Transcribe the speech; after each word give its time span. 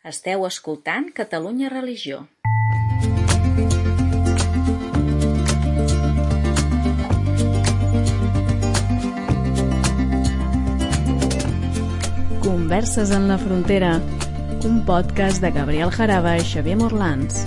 Esteu 0.00 0.46
escoltant 0.46 1.10
Catalunya 1.12 1.68
Religió. 1.68 2.22
Converses 12.40 13.10
en 13.10 13.28
la 13.28 13.36
frontera, 13.36 14.00
un 14.64 14.86
podcast 14.86 15.42
de 15.42 15.50
Gabriel 15.52 15.92
Jaraba 15.92 16.38
i 16.38 16.48
Xavier 16.48 16.78
Morlans. 16.80 17.44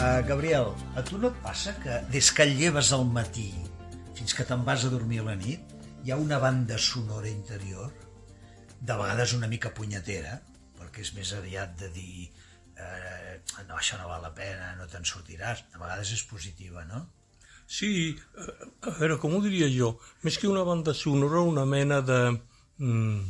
Uh, 0.00 0.24
Gabriel, 0.24 0.72
a 0.96 1.04
tu 1.04 1.20
no 1.20 1.28
et 1.28 1.40
passa 1.44 1.76
que 1.84 2.00
des 2.08 2.32
que 2.32 2.48
et 2.48 2.56
lleves 2.56 2.94
al 2.96 3.04
matí 3.04 3.65
fins 4.26 4.34
que 4.34 4.44
te'n 4.48 4.64
vas 4.66 4.82
a 4.82 4.88
dormir 4.90 5.20
a 5.22 5.24
la 5.28 5.34
nit 5.38 5.74
hi 6.02 6.10
ha 6.10 6.16
una 6.18 6.40
banda 6.42 6.74
sonora 6.82 7.28
interior, 7.30 7.92
de 8.80 8.94
vegades 8.98 9.34
una 9.36 9.46
mica 9.46 9.70
punyetera, 9.70 10.32
perquè 10.74 11.04
és 11.04 11.12
més 11.14 11.30
aviat 11.36 11.76
de 11.78 11.90
dir 11.94 12.24
eh, 12.26 13.36
no, 13.68 13.76
això 13.76 14.00
no 14.00 14.08
val 14.10 14.26
la 14.26 14.32
pena, 14.34 14.72
no 14.80 14.88
te'n 14.90 15.06
sortiràs, 15.06 15.62
de 15.70 15.78
vegades 15.78 16.10
és 16.16 16.24
positiva, 16.26 16.82
no? 16.90 17.04
Sí, 17.70 17.92
eh, 18.18 18.66
a 18.90 18.96
veure, 18.98 19.20
com 19.22 19.36
ho 19.36 19.40
diria 19.44 19.70
jo? 19.70 19.92
Més 20.26 20.40
que 20.42 20.50
una 20.50 20.66
banda 20.66 20.94
sonora, 20.94 21.46
una 21.46 21.62
mena 21.76 22.00
de... 22.02 22.20
mm, 22.82 23.22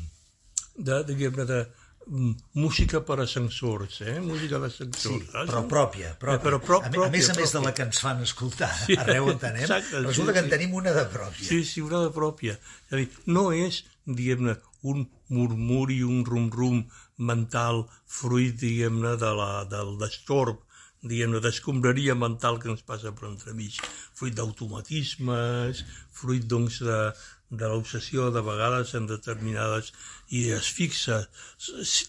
de, 0.79 1.03
diguem-ne, 1.13 1.45
de 1.53 1.61
música 2.07 3.01
per 3.05 3.19
ascensors, 3.21 4.01
eh? 4.03 4.21
Música 4.21 4.57
Sí, 4.57 4.63
d'ascensors. 4.63 5.25
saps? 5.33 5.51
però 5.51 5.63
pròpia, 5.67 6.13
pròpia. 6.19 6.37
Eh, 6.39 6.43
però 6.45 6.61
pro- 6.63 6.81
a, 6.83 6.89
me- 6.91 7.07
a 7.07 7.11
més 7.11 7.29
a 7.29 7.33
pròpia, 7.35 7.41
més 7.41 7.53
de 7.53 7.59
la 7.59 7.65
pròpia. 7.65 7.75
que 7.75 7.83
ens 7.83 8.01
fan 8.01 8.23
escoltar 8.23 8.71
Sí, 8.87 8.95
arreu 8.97 9.27
on 9.33 9.39
anem, 9.43 9.63
exacte, 9.63 9.91
sí, 10.01 10.05
resulta 10.07 10.33
que 10.33 10.39
en 10.39 10.45
sí. 10.45 10.51
tenim 10.51 10.75
una 10.75 10.93
de 10.93 11.05
pròpia. 11.11 11.49
Sí, 11.49 11.65
sí, 11.65 11.81
una 11.81 12.01
de 12.05 12.11
pròpia. 12.15 12.59
És 12.87 12.93
a 12.93 12.97
dir, 12.97 13.09
no 13.27 13.51
és, 13.53 13.85
diguem-ne, 14.07 14.57
un 14.83 15.09
murmuri, 15.29 16.03
un 16.07 16.23
rum-rum 16.25 16.85
mental 17.19 17.87
fruit, 18.07 18.55
diguem-ne, 18.61 19.17
de 19.19 19.33
la, 19.35 19.65
del 19.65 19.97
destorb, 19.99 20.63
diguem-ne, 21.03 21.41
d'escombraria 21.41 22.15
mental 22.15 22.59
que 22.63 22.69
ens 22.71 22.83
passa 22.83 23.11
per 23.13 23.29
entremig. 23.29 23.81
Fruit 24.15 24.35
d'automatismes, 24.35 25.85
fruit, 26.13 26.45
doncs, 26.47 26.81
de, 26.87 27.13
de 27.51 27.69
l'obsessió 27.71 28.31
de 28.35 28.43
vegades 28.43 28.95
en 28.99 29.07
determinades 29.07 29.93
idees 30.29 30.69
fixes. 30.75 31.29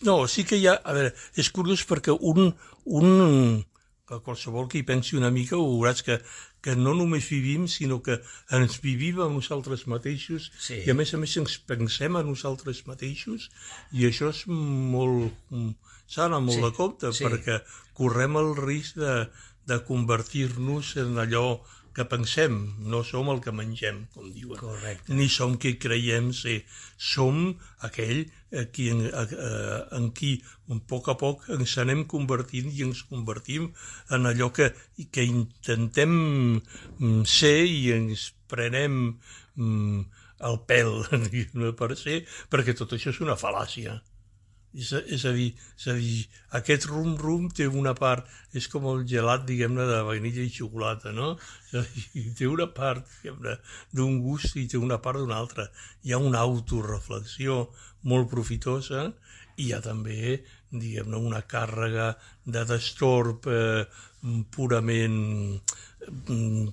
No, 0.08 0.24
sí 0.28 0.44
que 0.44 0.58
hi 0.58 0.68
ha... 0.68 0.78
A 0.84 0.94
veure, 0.98 1.14
és 1.38 1.50
curiós 1.54 1.84
perquè 1.86 2.16
un, 2.16 2.54
un, 2.86 3.64
que 4.08 4.22
qualsevol 4.26 4.70
que 4.72 4.80
hi 4.80 4.86
pensi 4.88 5.18
una 5.20 5.30
mica 5.34 5.58
ho 5.60 5.66
veuràs 5.76 6.02
que, 6.08 6.18
que 6.64 6.76
no 6.80 6.96
només 6.98 7.28
vivim, 7.30 7.68
sinó 7.68 8.00
que 8.04 8.18
ens 8.58 8.80
vivim 8.82 9.20
a 9.22 9.30
nosaltres 9.30 9.86
mateixos 9.92 10.50
Sí. 10.64 10.82
i 10.86 10.92
a 10.92 10.96
més 10.98 11.14
a 11.14 11.20
més 11.22 11.36
ens 11.38 11.58
pensem 11.70 12.16
a 12.18 12.24
nosaltres 12.26 12.86
mateixos 12.88 13.50
i 13.92 14.08
això 14.10 14.32
és 14.34 14.46
molt... 14.48 15.36
s'ha 16.08 16.24
d'anar 16.26 16.42
molt 16.48 16.58
Sí, 16.58 16.64
de 16.64 16.72
compte 16.80 17.14
sí. 17.14 17.28
perquè 17.28 17.60
correm 18.00 18.40
el 18.40 18.56
risc 18.56 18.96
de, 19.04 19.28
de 19.68 19.82
convertir-nos 19.86 20.96
en 21.04 21.20
allò 21.20 21.60
que 21.98 22.06
pensem, 22.06 22.58
no 22.86 23.00
som 23.02 23.32
el 23.34 23.40
que 23.42 23.52
mengem, 23.60 24.04
com 24.14 24.28
diuen 24.30 24.60
Correcte. 24.62 25.16
ni 25.18 25.26
som 25.34 25.56
qui 25.58 25.72
creiem 25.82 26.30
ser. 26.40 26.60
Som 27.02 27.56
aquell 27.88 28.20
eh, 28.52 28.68
qui, 28.70 28.92
en, 28.94 29.02
eh, 29.08 29.80
en 29.98 30.12
qui 30.14 30.36
a 30.70 30.78
poc 30.92 31.10
a 31.10 31.16
poc 31.18 31.48
ens 31.56 31.74
anem 31.82 32.04
convertint 32.06 32.70
i 32.70 32.86
ens 32.86 33.02
convertim 33.10 33.72
en 34.14 34.30
allò 34.30 34.52
que, 34.54 34.70
que 35.10 35.26
intentem 35.26 36.14
mm, 36.60 37.24
ser 37.26 37.64
i 37.66 37.82
ens 37.96 38.28
prenem 38.46 39.00
mm, 39.56 40.06
el 40.52 40.62
pèl 40.70 41.02
per 41.82 41.92
ser, 41.98 42.20
perquè 42.54 42.78
tot 42.78 42.94
això 42.94 43.10
és 43.10 43.26
una 43.26 43.40
fal·làcia. 43.42 43.98
És, 44.78 44.92
és 44.94 45.24
a 45.26 45.32
dir, 45.34 45.48
és 45.80 45.88
a 45.90 45.96
dir, 45.98 46.18
aquest 46.60 46.86
rum-rum 46.90 47.48
té 47.58 47.66
una 47.66 47.96
part, 47.98 48.28
és 48.54 48.68
com 48.70 48.86
el 48.92 49.02
gelat, 49.10 49.48
diguem-ne, 49.48 49.88
de 49.90 50.04
vainilla 50.06 50.44
i 50.46 50.52
xocolata, 50.54 51.14
no? 51.16 51.32
Dir, 51.74 52.28
té 52.38 52.50
una 52.50 52.68
part, 52.78 53.08
diguem-ne, 53.24 53.56
d'un 53.98 54.20
gust 54.22 54.60
i 54.62 54.68
té 54.70 54.78
una 54.78 55.00
part 55.02 55.18
d'una 55.22 55.40
altra. 55.42 55.66
Hi 56.06 56.14
ha 56.14 56.22
una 56.22 56.44
autoreflexió 56.46 57.64
molt 58.12 58.30
profitosa 58.30 59.08
i 59.58 59.66
hi 59.66 59.74
ha 59.74 59.82
també, 59.82 60.38
diguem-ne, 60.70 61.18
una 61.32 61.42
càrrega 61.50 62.12
de 62.46 62.66
destorb 62.70 63.50
eh, 63.50 63.88
purament 64.54 65.18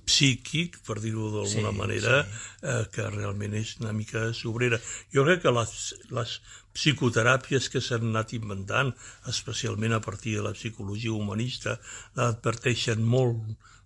psíquic, 0.05 0.77
per 0.87 0.99
dir-ho 1.03 1.29
d'alguna 1.33 1.71
Sí, 1.71 1.77
manera, 1.77 2.19
eh, 2.61 2.83
que 2.93 3.07
realment 3.09 3.55
és 3.59 3.75
una 3.81 3.93
mica 3.93 4.31
sobrera. 4.33 4.79
Jo 5.13 5.25
crec 5.27 5.43
que 5.43 5.53
les, 5.55 5.73
les 6.15 6.39
psicoteràpies 6.75 7.69
que 7.71 7.81
s'han 7.83 8.09
anat 8.11 8.33
inventant, 8.37 8.93
especialment 9.31 9.95
a 9.95 10.01
partir 10.01 10.37
de 10.37 10.43
la 10.47 10.55
psicologia 10.57 11.13
humanista, 11.13 11.77
adverteixen 12.15 13.03
molt 13.03 13.39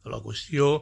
de 0.03 0.13
la 0.13 0.21
qüestió. 0.23 0.79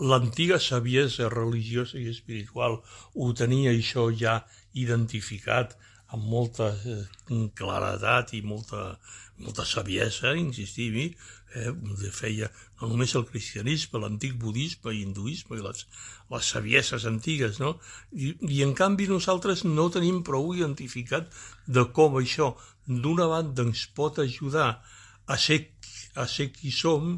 L'antiga 0.00 0.58
saviesa 0.60 1.28
religiosa 1.28 1.98
i 2.00 2.08
espiritual 2.08 2.80
ho 3.14 3.32
tenia 3.36 3.74
això 3.76 4.08
ja 4.16 4.40
identificat 4.72 5.76
amb 6.16 6.24
molta 6.26 6.70
eh, 6.74 7.02
claredat 7.54 8.32
i 8.34 8.40
molta, 8.42 8.96
molta 9.44 9.66
saviesa, 9.68 10.32
insistim-hi, 10.34 11.10
eh, 11.54 11.72
de 12.02 12.10
feia 12.14 12.50
no 12.80 12.88
només 12.90 13.14
el 13.18 13.26
cristianisme, 13.28 14.00
l'antic 14.00 14.36
budisme 14.40 14.94
hinduisme 14.96 15.58
i 15.58 15.64
les, 15.64 15.86
les 16.32 16.50
savieses 16.54 17.06
antigues, 17.10 17.60
no? 17.62 17.74
I, 18.12 18.34
I 18.48 18.62
en 18.66 18.74
canvi 18.78 19.08
nosaltres 19.10 19.64
no 19.68 19.88
tenim 19.94 20.22
prou 20.26 20.52
identificat 20.56 21.28
de 21.66 21.86
com 21.96 22.18
això 22.20 22.54
d'una 22.86 23.28
banda 23.30 23.66
ens 23.68 23.86
pot 23.96 24.18
ajudar 24.22 24.70
a 25.26 25.36
ser, 25.38 25.60
a 26.16 26.26
ser 26.26 26.50
qui 26.54 26.72
som 26.74 27.12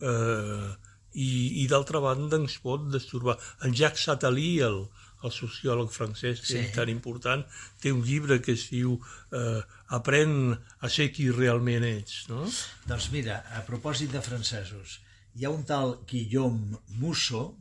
eh, 0.00 0.68
i, 1.16 1.30
i 1.62 1.66
d'altra 1.70 2.02
banda 2.04 2.38
ens 2.42 2.58
pot 2.62 2.86
destorbar. 2.92 3.38
El 3.64 3.74
Jacques 3.74 4.08
Attali, 4.12 4.50
el, 4.66 4.84
el 5.24 5.32
sociòleg 5.32 5.90
francès 5.90 6.40
que 6.40 6.46
Sí. 6.52 6.58
és 6.58 6.72
tan 6.74 6.88
important, 6.88 7.44
té 7.80 7.92
un 7.92 8.02
llibre 8.04 8.40
que 8.42 8.52
es 8.52 8.68
diu 8.70 9.00
eh, 9.32 9.62
Aprèn 9.88 10.58
a 10.80 10.88
ser 10.88 11.12
qui 11.12 11.30
realment 11.30 11.84
ets, 11.84 12.26
no? 12.28 12.44
Doncs 12.86 13.10
mira, 13.12 13.44
a 13.54 13.62
propòsit 13.66 14.10
de 14.12 14.20
francesos, 14.20 15.00
hi 15.34 15.44
ha 15.46 15.50
un 15.50 15.64
tal 15.64 16.00
Guillaume 16.06 16.78
Musso 16.98 17.56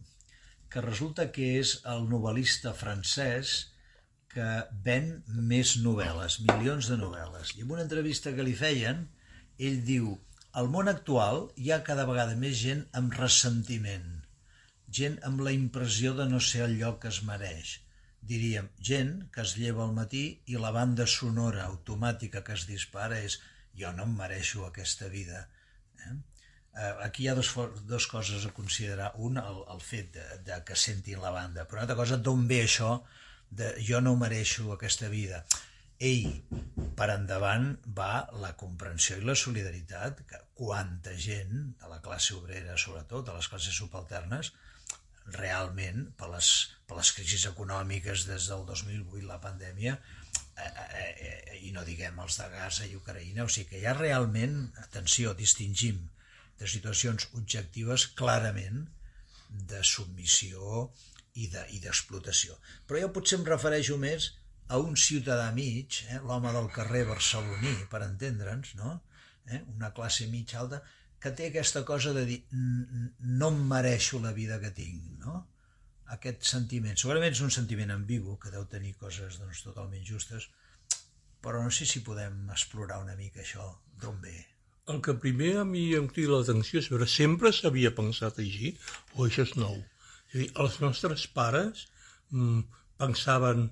que 0.70 0.82
resulta 0.82 1.32
que 1.32 1.60
és 1.60 1.80
el 1.86 2.10
novel·lista 2.10 2.74
francès 2.74 3.72
que 4.28 4.66
ven 4.84 5.24
més 5.28 5.78
novel·les, 5.80 6.42
milions 6.44 6.90
de 6.92 6.98
novel·les. 7.00 7.54
I 7.56 7.62
en 7.64 7.72
una 7.72 7.86
entrevista 7.86 8.34
que 8.36 8.44
li 8.44 8.56
feien, 8.56 9.06
ell 9.58 9.80
diu 9.88 10.18
al 10.52 10.68
món 10.68 10.90
actual 10.92 11.50
hi 11.56 11.72
ha 11.72 11.84
cada 11.84 12.06
vegada 12.10 12.36
més 12.36 12.58
gent 12.60 12.86
amb 12.94 13.16
ressentiment, 13.16 14.25
gent 15.00 15.18
amb 15.28 15.42
la 15.46 15.54
impressió 15.56 16.14
de 16.14 16.28
no 16.30 16.40
ser 16.40 16.64
el 16.68 16.78
lloc 16.80 17.02
que 17.04 17.12
es 17.14 17.22
mereix. 17.28 17.80
Diríem, 18.26 18.70
gent 18.82 19.12
que 19.34 19.44
es 19.46 19.56
lleva 19.58 19.84
al 19.86 19.94
matí 19.98 20.24
i 20.50 20.58
la 20.62 20.72
banda 20.74 21.06
sonora 21.06 21.66
automàtica 21.66 22.42
que 22.46 22.56
es 22.58 22.66
dispara 22.70 23.20
és 23.22 23.40
jo 23.78 23.92
no 23.94 24.08
em 24.08 24.16
mereixo 24.18 24.66
aquesta 24.66 25.10
vida. 25.12 25.46
Eh? 26.06 26.16
Eh, 26.76 26.94
aquí 27.06 27.24
hi 27.24 27.30
ha 27.30 27.36
dos, 27.36 27.52
dos 27.88 28.08
coses 28.12 28.46
a 28.46 28.54
considerar. 28.56 29.12
Un, 29.28 29.38
el, 29.38 29.62
el 29.76 29.82
fet 29.82 30.12
de, 30.16 30.26
de 30.48 30.58
que 30.66 30.76
sentin 30.80 31.22
la 31.22 31.32
banda, 31.36 31.64
però 31.66 31.80
una 31.80 31.86
altra 31.88 32.00
cosa, 32.02 32.18
d'on 32.18 32.48
ve 32.50 32.64
això 32.66 32.98
de 33.56 33.72
jo 33.88 34.02
no 34.02 34.16
mereixo 34.20 34.72
aquesta 34.74 35.12
vida. 35.12 35.46
Ell, 36.04 36.42
per 36.98 37.08
endavant, 37.14 37.70
va 38.00 38.26
la 38.42 38.52
comprensió 38.60 39.16
i 39.16 39.24
la 39.24 39.38
solidaritat, 39.40 40.26
que 40.28 40.42
quanta 40.58 41.14
gent, 41.16 41.76
de 41.80 41.92
la 41.92 42.02
classe 42.04 42.36
obrera 42.36 42.76
sobretot, 42.78 43.24
de 43.30 43.36
les 43.38 43.48
classes 43.48 43.78
subalternes, 43.80 44.52
realment, 45.34 46.12
per 46.18 46.30
les, 46.30 46.50
per 46.88 46.98
les 47.00 47.12
crisis 47.18 47.46
econòmiques 47.50 48.26
des 48.30 48.48
del 48.52 48.66
2008, 48.68 49.26
la 49.26 49.40
pandèmia, 49.42 49.96
eh, 50.58 50.66
eh, 50.66 51.14
eh, 51.28 51.60
i 51.68 51.72
no 51.76 51.84
diguem 51.88 52.20
els 52.22 52.38
de 52.38 52.50
Gaza 52.54 52.86
i 52.86 52.96
Ucraïna, 52.96 53.44
o 53.46 53.50
sigui 53.50 53.80
que 53.82 53.88
ha 53.88 53.94
realment, 53.98 54.72
atenció, 54.84 55.34
distingim 55.34 56.04
de 56.60 56.68
situacions 56.68 57.28
objectives 57.34 58.08
clarament 58.16 58.86
de 59.50 59.82
submissió 59.84 60.92
i 61.34 61.48
de- 61.52 61.66
i 61.76 61.80
d'explotació. 61.80 62.54
De, 62.56 62.84
Però 62.88 63.02
jo 63.02 63.12
potser 63.12 63.40
em 63.40 63.46
refereixo 63.46 63.98
més 63.98 64.34
a 64.68 64.78
un 64.80 64.96
ciutadà 64.96 65.52
mig, 65.54 66.04
eh, 66.10 66.20
l'home 66.24 66.52
del 66.54 66.70
carrer 66.72 67.06
barceloní, 67.06 67.76
per 67.90 68.02
entendre'ns, 68.06 68.76
no? 68.76 69.02
eh, 69.48 69.62
una 69.76 69.92
classe 69.94 70.28
mig 70.28 70.54
alta, 70.56 70.82
que 71.26 71.34
té 71.34 71.48
aquesta 71.50 71.82
cosa 71.88 72.14
de 72.14 72.24
dir 72.30 72.40
"N- 72.54 73.10
no 73.42 73.50
em 73.50 73.60
mereixo 73.74 74.20
la 74.22 74.32
vida 74.34 74.60
que 74.62 74.70
tinc, 74.78 75.02
no? 75.26 75.40
Aquest 76.14 76.44
sentiment. 76.46 76.98
Segurament 77.02 77.34
és 77.34 77.42
un 77.42 77.50
sentiment 77.54 77.90
ambigu, 77.96 78.36
que 78.38 78.52
deu 78.54 78.68
tenir 78.70 78.94
coses 79.02 79.40
doncs, 79.42 79.64
totalment 79.66 80.06
justes, 80.06 80.52
però 81.42 81.64
no 81.64 81.72
sé 81.74 81.88
si 81.90 82.04
podem 82.06 82.44
explorar 82.54 83.00
una 83.02 83.16
mica 83.18 83.42
això, 83.42 83.66
d'on 84.02 84.22
ve. 84.22 84.36
El 84.94 85.02
que 85.02 85.16
primer 85.26 85.56
a 85.58 85.66
mi 85.66 85.88
em 85.98 86.06
crida 86.14 86.38
l'atenció 86.38 86.78
és 86.84 86.92
veure, 86.94 87.08
sempre 87.10 87.50
s'havia 87.52 87.96
pensat 87.98 88.38
així 88.44 88.76
o 89.16 89.26
això 89.26 89.42
és 89.48 89.56
nou? 89.58 89.80
És 90.30 90.36
a 90.36 90.38
dir, 90.44 90.50
els 90.62 90.80
nostres 90.84 91.26
pares 91.40 91.88
mm, 92.30 92.62
pensaven 93.02 93.66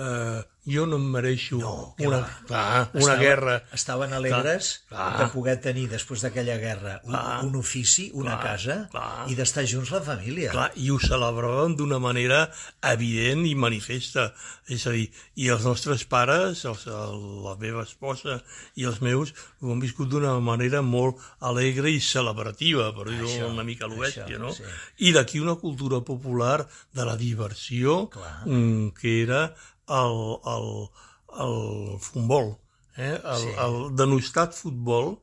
eh, 0.00 0.40
jo 0.66 0.86
no 0.86 0.96
em 0.96 1.04
mereixo 1.12 1.58
No, 1.60 1.94
una, 1.98 2.20
va. 2.50 2.90
una 2.92 3.00
Estaven- 3.00 3.20
guerra. 3.20 3.56
Estaven 3.72 4.12
alegres 4.16 4.84
Clar, 4.88 5.10
clar. 5.16 5.18
de 5.20 5.32
poder 5.34 5.56
tenir, 5.60 5.88
després 5.90 6.22
d'aquella 6.24 6.56
guerra, 6.58 7.00
un, 7.04 7.10
Clar. 7.12 7.44
un 7.44 7.56
ofici, 7.56 8.10
una 8.14 8.38
Clar, 8.38 8.42
casa, 8.42 8.76
clar. 8.90 9.26
i 9.28 9.34
d'estar 9.34 9.66
junts 9.66 9.90
la 9.92 10.00
família. 10.00 10.50
Clar, 10.50 10.70
i 10.76 10.88
ho 10.90 10.98
celebràvem 10.98 11.76
d'una 11.76 11.98
manera 11.98 12.50
evident 12.82 13.44
i 13.46 13.54
manifesta. 13.54 14.32
És 14.68 14.86
a 14.86 14.90
dir, 14.94 15.10
i 15.36 15.48
els 15.52 15.64
nostres 15.68 16.04
pares, 16.08 16.64
els, 16.64 16.86
la 16.86 17.54
meva 17.60 17.82
esposa 17.84 18.38
i 18.80 18.84
els 18.88 19.02
meus, 19.04 19.34
ho 19.60 19.72
han 19.72 19.80
viscut 19.80 20.08
d'una 20.08 20.38
manera 20.40 20.80
molt 20.80 21.20
alegre 21.40 21.90
i 21.92 22.00
celebrativa, 22.00 22.88
per 22.96 23.10
dir-ho 23.10 23.50
una 23.50 23.62
mica 23.64 23.84
a 23.84 23.88
lo 23.88 23.96
això, 24.00 24.24
bèstia, 24.24 24.38
no? 24.38 24.52
sí. 24.56 24.64
I 25.04 25.12
d'aquí 25.12 25.40
una 25.40 25.56
cultura 25.56 26.00
popular 26.00 26.66
de 26.94 27.04
la 27.04 27.16
diversió, 27.16 28.08
Clar. 28.08 28.46
mm, 28.46 28.88
que 28.98 29.22
era 29.22 29.54
el, 29.86 30.38
el, 30.48 30.53
el 30.58 31.98
futbol, 32.00 32.54
eh? 32.96 33.18
el, 33.18 33.40
Sí. 33.42 33.52
el 33.66 33.78
denostat 33.98 34.54
futbol, 34.54 35.16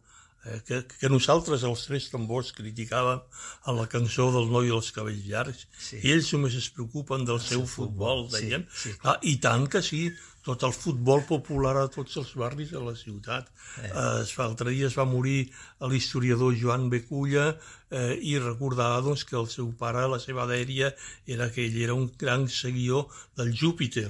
eh, 0.45 0.59
que, 0.65 0.81
que 0.99 1.09
nosaltres, 1.09 1.63
els 1.63 1.85
tres 1.87 2.09
tambors, 2.11 2.51
criticàvem 2.57 3.21
a 3.69 3.75
la 3.77 3.85
cançó 3.87 4.31
del 4.33 4.49
noi 4.51 4.67
dels 4.73 4.91
cabells 4.95 5.27
llargs. 5.29 5.67
Sí. 5.77 6.01
I 6.03 6.15
ells 6.17 6.31
només 6.33 6.57
es 6.57 6.69
preocupen 6.73 7.23
del 7.29 7.39
seu 7.39 7.63
futbol, 7.69 8.27
sí, 8.29 8.37
deien. 8.39 8.67
sí. 8.73 8.91
Ah, 9.03 9.19
I 9.21 9.37
tant 9.43 9.67
que 9.71 9.81
sí, 9.85 10.09
tot 10.41 10.63
el 10.65 10.73
futbol 10.73 11.21
popular 11.29 11.75
a 11.77 11.87
tots 11.93 12.17
els 12.17 12.31
barris 12.33 12.71
de 12.73 12.79
la 12.81 12.95
ciutat. 12.97 13.51
Eh. 13.83 13.91
es 14.23 14.31
fa, 14.33 14.47
L'altre 14.49 14.73
dia 14.73 14.87
es 14.89 14.97
va 14.97 15.05
morir 15.05 15.51
l'historiador 15.91 16.55
Joan 16.57 16.89
Beculla 16.89 17.51
eh, 17.91 18.17
i 18.17 18.39
recordava 18.41 19.03
doncs, 19.05 19.23
que 19.29 19.37
el 19.37 19.45
seu 19.53 19.69
pare, 19.77 20.07
la 20.09 20.17
seva 20.19 20.47
dèria, 20.49 20.89
era 21.27 21.51
que 21.53 21.61
ell 21.69 21.77
era 21.83 21.93
un 21.93 22.09
gran 22.17 22.49
seguidor 22.49 23.05
del 23.37 23.53
Júpiter 23.53 24.09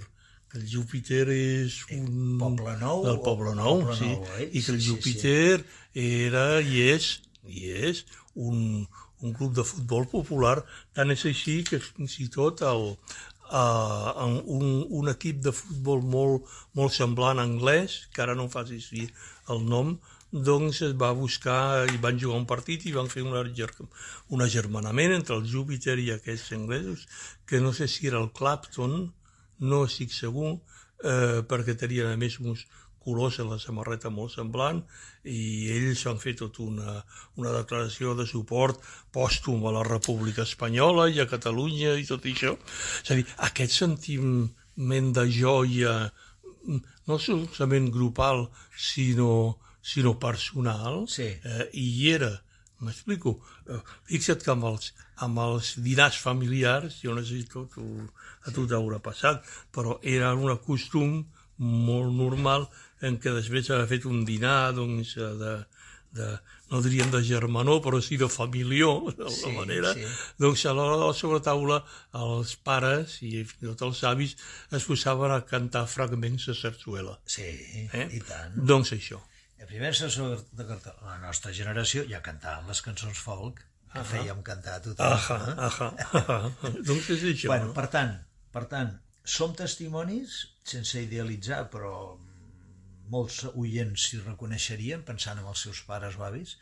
el 0.58 0.66
Júpiter 0.68 1.26
és 1.34 1.78
un... 1.96 2.38
Poble 2.42 2.76
Nou 2.82 3.06
Del 3.06 3.20
Poble 3.26 3.56
Nou, 3.58 3.82
Poble 3.84 3.98
sí. 4.00 4.10
Nou, 4.12 4.26
eh? 4.38 4.48
I 4.52 4.64
que 4.64 4.74
el 4.76 4.80
Sí, 4.80 4.82
sí, 4.82 4.82
sí. 4.82 4.90
Júpiter 4.90 5.64
era 6.06 6.46
i 6.62 6.86
és, 6.92 7.12
i 7.48 7.72
és 7.92 8.04
un, 8.36 8.88
un 9.22 9.36
club 9.38 9.56
de 9.56 9.66
futbol 9.68 10.08
popular. 10.12 10.58
Tant 10.98 11.14
és 11.14 11.26
així 11.30 11.62
que 11.68 11.80
fins 11.84 12.18
i 12.24 12.28
tot 12.34 12.64
el, 12.68 12.88
uh, 13.52 14.28
un, 14.46 14.66
un 15.02 15.12
equip 15.12 15.42
de 15.46 15.54
futbol 15.56 16.04
molt, 16.16 16.50
molt 16.78 16.96
semblant 16.96 17.42
anglès, 17.44 18.02
que 18.14 18.24
ara 18.26 18.36
no 18.36 18.48
em 18.48 18.54
facis 18.54 18.90
dir 18.96 19.08
el 19.52 19.64
nom, 19.68 19.96
doncs 20.32 20.80
es 20.88 20.94
va 20.96 21.12
buscar 21.12 21.88
i 21.92 21.98
van 22.04 22.20
jugar 22.20 22.40
un 22.40 22.48
partit 22.48 22.86
i 22.88 22.94
van 22.96 23.10
fer 23.12 23.24
un, 23.24 23.34
un 23.36 24.44
agermanament 24.46 25.16
entre 25.18 25.36
el 25.36 25.48
Júpiter 25.54 25.98
i 26.00 26.12
aquests 26.14 26.54
anglesos, 26.56 27.08
que 27.46 27.60
no 27.60 27.74
sé 27.76 27.88
si 27.92 28.08
era 28.08 28.22
el 28.22 28.32
Clapton, 28.32 29.12
no 29.62 29.84
estic 29.88 30.14
segur, 30.14 30.58
eh, 31.04 31.42
perquè 31.48 31.78
tenien 31.78 32.12
a 32.12 32.18
més 32.20 32.40
uns 32.42 32.66
colors 33.02 33.40
en 33.42 33.50
la 33.50 33.58
samarreta 33.58 34.12
molt 34.14 34.36
semblant 34.36 34.84
i 35.26 35.72
ells 35.74 36.04
han 36.06 36.20
fet 36.22 36.38
tota 36.38 36.62
una, 36.62 37.00
una 37.42 37.54
declaració 37.56 38.14
de 38.18 38.28
suport 38.30 38.78
pòstum 39.14 39.66
a 39.66 39.74
la 39.74 39.82
República 39.88 40.44
Espanyola 40.46 41.08
i 41.10 41.18
a 41.22 41.26
Catalunya 41.30 41.96
i 41.98 42.06
tot 42.06 42.28
això. 42.30 42.54
És 43.02 43.10
a 43.10 43.18
dir, 43.18 43.26
aquest 43.50 43.74
sentiment 43.74 45.10
de 45.18 45.26
joia 45.34 45.96
no 47.08 47.18
solament 47.18 47.90
grupal, 47.90 48.46
sinó, 48.78 49.58
sinó 49.82 50.20
personal, 50.20 51.08
Sí. 51.10 51.24
eh, 51.44 51.70
i 51.74 51.88
hi 51.98 52.12
era. 52.14 52.36
M'explico? 52.82 53.36
Eh, 53.70 53.78
fixa't 54.10 54.42
que 54.46 54.52
amb 54.56 54.66
els, 54.72 54.92
amb 55.26 55.38
els 55.44 55.76
dinars 55.86 56.18
familiars, 56.18 57.02
jo 57.04 57.14
no 57.16 57.22
sé 57.24 57.42
si 57.42 57.48
tot, 57.52 57.78
a 58.46 58.52
tu 58.56 58.66
t'haurà 58.68 58.98
passat, 59.06 59.44
però 59.74 60.00
era 60.02 60.34
un 60.34 60.50
costum 60.66 61.20
molt 61.62 62.10
normal 62.18 62.66
en 63.06 63.20
què 63.22 63.34
després 63.36 63.68
d'haver 63.70 63.88
fet 63.92 64.06
un 64.10 64.24
dinar 64.26 64.72
doncs, 64.74 65.14
eh, 65.18 65.30
de, 65.38 65.54
de, 66.18 66.30
no 66.72 66.82
diríem 66.82 67.12
de 67.14 67.22
germanor, 67.24 67.82
però 67.86 68.02
sí 68.02 68.18
de 68.18 68.28
familió, 68.30 68.96
d'alguna 69.18 69.38
Sí, 69.38 69.54
manera, 69.56 69.94
sí. 69.94 70.06
doncs 70.42 70.66
a 70.66 70.74
l'hora 70.74 70.98
de 70.98 71.06
la 71.06 71.14
sobretaula 71.18 71.78
els 72.18 72.56
pares 72.66 73.20
i 73.22 73.44
fins 73.46 73.62
i 73.62 73.70
tot 73.70 73.86
els 73.92 74.02
avis 74.10 74.34
es 74.74 74.86
posaven 74.90 75.32
a 75.38 75.44
cantar 75.46 75.86
fragments 75.88 76.50
de 76.50 76.56
sarsuela. 76.58 77.20
Sí, 77.26 77.46
Eh? 77.94 78.08
i 78.18 78.22
tant. 78.26 78.58
Doncs 78.58 78.94
això. 78.98 79.22
El 79.62 79.68
primer 79.70 79.92
assessor 79.94 80.40
de 80.58 80.66
carta- 80.66 80.96
la 81.06 81.20
nostra 81.22 81.52
generació 81.54 82.02
ja 82.10 82.22
cantaven 82.26 82.70
les 82.72 82.82
cançons 82.82 83.20
folk, 83.28 83.60
que 83.92 84.00
uh 84.00 84.04
-huh. 84.04 84.12
fèiem 84.12 84.42
cantar 84.44 84.76
a 84.76 84.82
tothom. 84.82 85.06
Ahà, 85.06 85.38
eh? 85.50 85.56
ahà, 85.68 85.88
ahà. 86.20 86.38
doncs 86.88 87.10
és 87.16 87.24
això. 87.32 87.48
Bueno, 87.48 87.68
no? 87.68 87.74
per 87.74 87.88
tant, 87.96 88.16
per 88.52 88.66
tant, 88.66 89.00
som 89.24 89.54
testimonis, 89.56 90.40
sense 90.64 91.02
idealitzar, 91.02 91.70
però 91.70 91.94
molts 93.14 93.44
oients 93.54 94.08
s'hi 94.08 94.20
reconeixerien, 94.26 95.04
pensant 95.04 95.38
en 95.38 95.46
els 95.46 95.62
seus 95.68 95.84
pares 95.84 96.18
o 96.18 96.24
avis, 96.24 96.58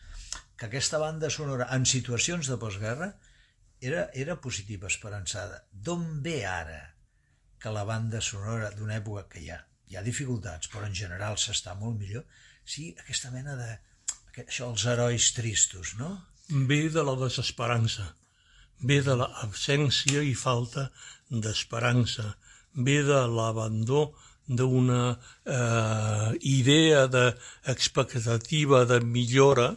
que 0.58 0.66
aquesta 0.66 1.00
banda 1.00 1.30
sonora, 1.30 1.70
en 1.76 1.86
situacions 1.86 2.48
de 2.48 2.58
postguerra, 2.58 3.14
era, 3.80 4.10
era 4.14 4.42
positiva, 4.42 4.88
esperançada. 4.88 5.64
D'on 5.72 6.22
ve 6.22 6.46
ara 6.46 6.96
que 7.60 7.72
la 7.72 7.86
banda 7.86 8.20
sonora 8.20 8.72
d'una 8.72 8.98
època 9.00 9.28
que 9.30 9.40
hi 9.40 9.50
ha, 9.52 9.60
hi 9.88 9.96
ha 9.96 10.04
dificultats, 10.04 10.68
però 10.68 10.86
en 10.86 10.96
general 10.96 11.38
s'està 11.38 11.76
molt 11.80 11.98
millor, 12.00 12.26
sí, 12.66 12.96
aquesta 13.00 13.32
mena 13.32 13.56
de... 13.60 13.70
Això, 14.40 14.70
els 14.72 14.86
herois 14.88 15.26
tristos, 15.36 15.96
no? 16.00 16.14
Ve 16.50 16.88
de 16.90 17.02
la 17.04 17.16
desesperança, 17.20 18.06
ve 18.80 19.02
de 19.04 19.16
l'absència 19.20 20.22
i 20.24 20.32
falta 20.34 20.86
d'esperança, 21.30 22.38
ve 22.74 23.02
de 23.04 23.20
l'abandó 23.28 24.14
d'una 24.48 25.20
eh, 25.46 26.32
idea 26.48 27.04
d'expectativa 27.12 28.86
de 28.86 29.00
millora 29.02 29.76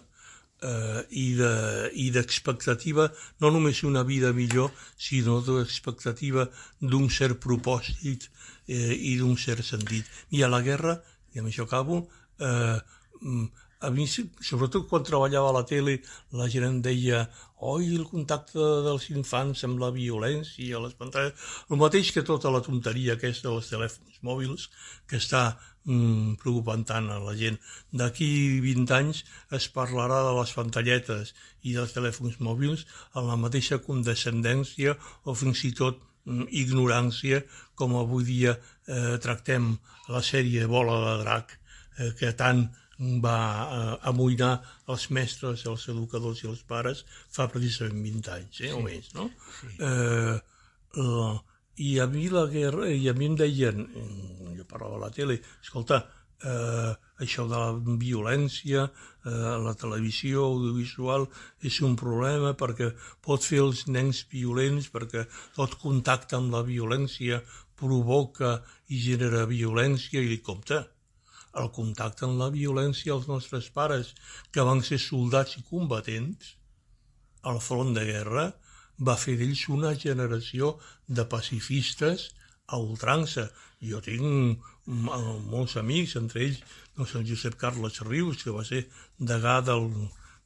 eh, 0.62 1.02
i 1.10 1.34
de- 1.34 1.90
i 1.94 2.10
d'expectativa 2.14 3.10
no 3.40 3.50
només 3.50 3.82
una 3.82 4.02
vida 4.04 4.32
millor, 4.32 4.70
sinó 4.96 5.40
d'expectativa 5.42 6.46
d'un 6.80 7.10
cert 7.10 7.40
propòsit 7.42 8.30
eh, 8.68 8.94
i 8.94 9.16
d'un 9.18 9.36
cert 9.36 9.64
sentit. 9.66 10.06
I 10.30 10.42
a 10.42 10.48
la 10.48 10.62
guerra, 10.62 11.00
i 11.34 11.40
amb 11.42 11.48
això 11.50 11.66
acabo, 11.66 12.06
eh, 12.48 12.78
mm, 13.20 13.46
a 13.82 13.90
mi, 13.90 14.06
sobretot 14.06 14.86
quan 14.90 15.02
treballava 15.02 15.50
a 15.50 15.56
la 15.56 15.64
tele, 15.66 15.96
la 16.38 16.46
gent 16.50 16.68
em 16.68 16.78
deia 16.84 17.24
oi, 17.72 17.88
el 17.96 18.04
contacte 18.10 18.62
dels 18.86 19.08
infants 19.10 19.64
amb 19.66 19.82
la 19.82 19.90
violència, 19.94 20.80
les 20.82 20.94
pantalles... 20.98 21.34
El 21.70 21.80
mateix 21.80 22.12
que 22.14 22.22
tota 22.26 22.52
la 22.54 22.62
tonteria 22.62 23.16
aquesta 23.16 23.50
dels 23.50 23.70
telèfons 23.72 24.20
mòbils, 24.26 24.68
que 25.10 25.18
està 25.18 25.42
mm, 25.84 26.38
preocupant 26.42 26.84
tant 26.86 27.10
a 27.10 27.18
la 27.22 27.34
gent. 27.38 27.58
D'aquí 27.90 28.30
20 28.62 28.94
anys 28.98 29.24
es 29.58 29.68
parlarà 29.74 30.22
de 30.28 30.36
les 30.38 30.54
pantalletes 30.58 31.34
i 31.62 31.74
dels 31.78 31.94
telèfons 31.96 32.38
mòbils 32.38 32.86
amb 33.12 33.30
la 33.30 33.38
mateixa 33.46 33.80
condescendència 33.82 34.94
o 35.26 35.34
fins 35.38 35.64
i 35.66 35.72
tot 35.82 35.98
mm, 36.24 36.46
ignorància 36.64 37.42
com 37.74 37.98
avui 37.98 38.26
dia 38.30 38.54
eh, 38.54 39.18
tractem 39.22 39.74
la 40.12 40.22
sèrie 40.22 40.70
Bola 40.70 40.98
de 41.06 41.18
Drac, 41.22 41.58
eh, 41.98 42.12
que 42.18 42.32
tant 42.38 42.66
va 43.22 43.38
eh, 43.62 43.94
amoïnar 44.10 44.52
els 44.92 45.08
mestres, 45.10 45.64
els 45.66 45.86
educadors 45.88 46.42
i 46.44 46.50
els 46.50 46.62
pares 46.68 47.04
fa 47.30 47.48
precisament 47.50 48.02
20 48.04 48.34
anys, 48.36 48.60
eh, 48.60 48.68
sí. 48.68 48.74
o 48.76 48.82
més, 48.84 49.12
no? 49.16 49.28
Sí. 49.60 49.72
Eh, 49.80 50.36
la, 51.02 51.30
I 51.82 51.92
a 52.04 52.06
mi 52.06 52.28
la 52.28 52.46
guerra, 52.52 52.88
i 52.88 53.08
a 53.08 53.14
mi 53.16 53.30
em 53.30 53.38
deien, 53.40 53.86
mm, 53.86 54.52
jo 54.58 54.66
parlava 54.68 54.98
a 55.00 55.06
la 55.06 55.10
tele, 55.14 55.40
escolta, 55.62 56.02
eh, 56.44 56.92
això 57.24 57.46
de 57.48 57.56
la 57.58 57.96
violència, 58.02 58.84
eh, 59.24 59.56
la 59.66 59.74
televisió 59.78 60.44
audiovisual 60.50 61.26
és 61.62 61.80
un 61.80 61.96
problema 61.96 62.54
perquè 62.58 62.92
pot 63.24 63.42
fer 63.42 63.62
els 63.64 63.86
nens 63.88 64.24
violents, 64.30 64.90
perquè 64.92 65.26
tot 65.56 65.78
contacte 65.82 66.36
amb 66.36 66.52
la 66.54 66.62
violència 66.62 67.42
provoca 67.74 68.60
i 68.88 69.00
genera 69.00 69.46
violència 69.46 70.20
i 70.20 70.38
compte 70.38 70.84
el 71.60 71.68
contacte 71.76 72.24
amb 72.26 72.40
la 72.40 72.50
violència 72.54 73.12
als 73.14 73.28
nostres 73.28 73.68
pares, 73.74 74.14
que 74.52 74.64
van 74.68 74.82
ser 74.86 74.98
soldats 75.02 75.58
i 75.60 75.64
combatents 75.68 76.54
al 77.52 77.60
front 77.60 77.92
de 77.96 78.04
guerra, 78.08 78.46
va 79.08 79.18
fer 79.18 79.36
d'ells 79.38 79.66
una 79.74 79.92
generació 79.98 80.76
de 81.08 81.24
pacifistes 81.28 82.30
a 82.68 82.78
ultrança. 82.78 83.48
Jo 83.82 84.00
tinc 84.04 84.22
mm, 84.22 85.46
molts 85.52 85.76
amics, 85.80 86.16
entre 86.20 86.46
ells 86.46 86.62
doncs, 86.96 87.14
el 87.18 87.26
Josep 87.28 87.56
Carles 87.60 88.00
Rius, 88.06 88.42
que 88.44 88.54
va 88.54 88.64
ser 88.68 88.84
degà 89.18 89.60
del, 89.66 89.88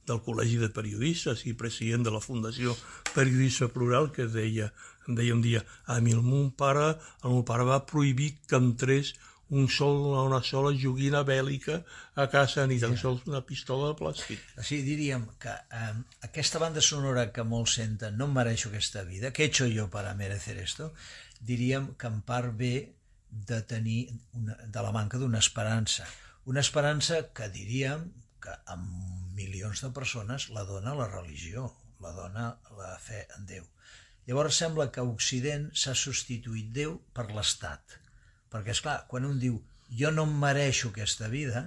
del 0.08 0.22
Col·legi 0.26 0.58
de 0.62 0.70
Periodistes 0.72 1.44
i 1.46 1.56
president 1.58 2.06
de 2.06 2.14
la 2.14 2.22
Fundació 2.25 2.75
Periodista 3.12 3.68
Plural, 3.72 4.10
que 4.14 4.28
deia, 4.30 4.70
deia 5.06 5.34
un 5.34 5.42
dia, 5.44 5.62
a 5.86 6.00
mi 6.00 6.16
el 6.16 6.25
meu 6.25 6.50
pare, 6.56 6.94
el 7.25 7.36
meu 7.36 7.44
pare 7.46 7.66
va 7.68 7.84
prohibir 7.90 8.32
que 8.48 8.58
entrés 8.62 9.14
un 9.50 9.69
sol, 9.71 10.00
una 10.26 10.41
sola 10.43 10.73
joguina 10.75 11.23
bèl·lica 11.26 11.79
a 12.19 12.26
casa, 12.33 12.67
ni 12.67 12.81
tan 12.83 12.97
sols 12.99 13.23
una 13.31 13.45
pistola 13.47 13.93
de 13.93 13.99
plàstic. 14.00 14.43
Així 14.59 14.81
diríem 14.83 15.26
que 15.43 15.53
eh, 15.55 15.93
aquesta 16.26 16.59
banda 16.62 16.83
sonora 16.83 17.29
que 17.33 17.47
molts 17.47 17.76
senten 17.79 18.19
no 18.19 18.26
em 18.26 18.35
mereixo 18.35 18.73
aquesta 18.73 19.05
vida, 19.07 19.31
què 19.31 19.47
he 19.47 19.50
hecho 19.53 19.69
yo 19.71 19.87
para 19.91 20.15
merecer 20.19 20.59
esto? 20.59 20.93
Diríem 21.41 21.93
que 21.95 22.11
en 22.11 22.23
part 22.26 22.57
ve 22.59 22.75
de 23.31 23.61
tenir 23.62 24.11
una, 24.33 24.57
de 24.67 24.83
la 24.83 24.93
manca 24.93 25.19
d'una 25.19 25.38
esperança. 25.38 26.07
Una 26.47 26.62
esperança 26.62 27.21
que 27.37 27.49
diríem 27.53 28.09
que 28.43 28.55
amb 28.73 29.35
milions 29.37 29.83
de 29.85 29.91
persones 29.95 30.49
la 30.55 30.65
dona 30.67 30.95
la 30.99 31.09
religió, 31.12 31.69
la 32.00 32.12
dona 32.17 32.49
la 32.79 32.97
fe 33.03 33.26
en 33.37 33.47
Déu. 33.47 33.67
Llavors 34.26 34.59
sembla 34.59 34.88
que 34.91 35.05
Occident 35.07 35.69
s'ha 35.71 35.95
substituït 35.95 36.73
Déu 36.75 36.99
per 37.15 37.29
l'Estat. 37.31 38.00
Perquè, 38.56 38.72
és 38.72 38.82
clar, 38.84 39.00
quan 39.10 39.28
un 39.28 39.40
diu 39.40 39.58
jo 40.00 40.10
no 40.14 40.25
em 40.26 40.36
mereixo 40.42 40.90
aquesta 40.90 41.28
vida, 41.32 41.64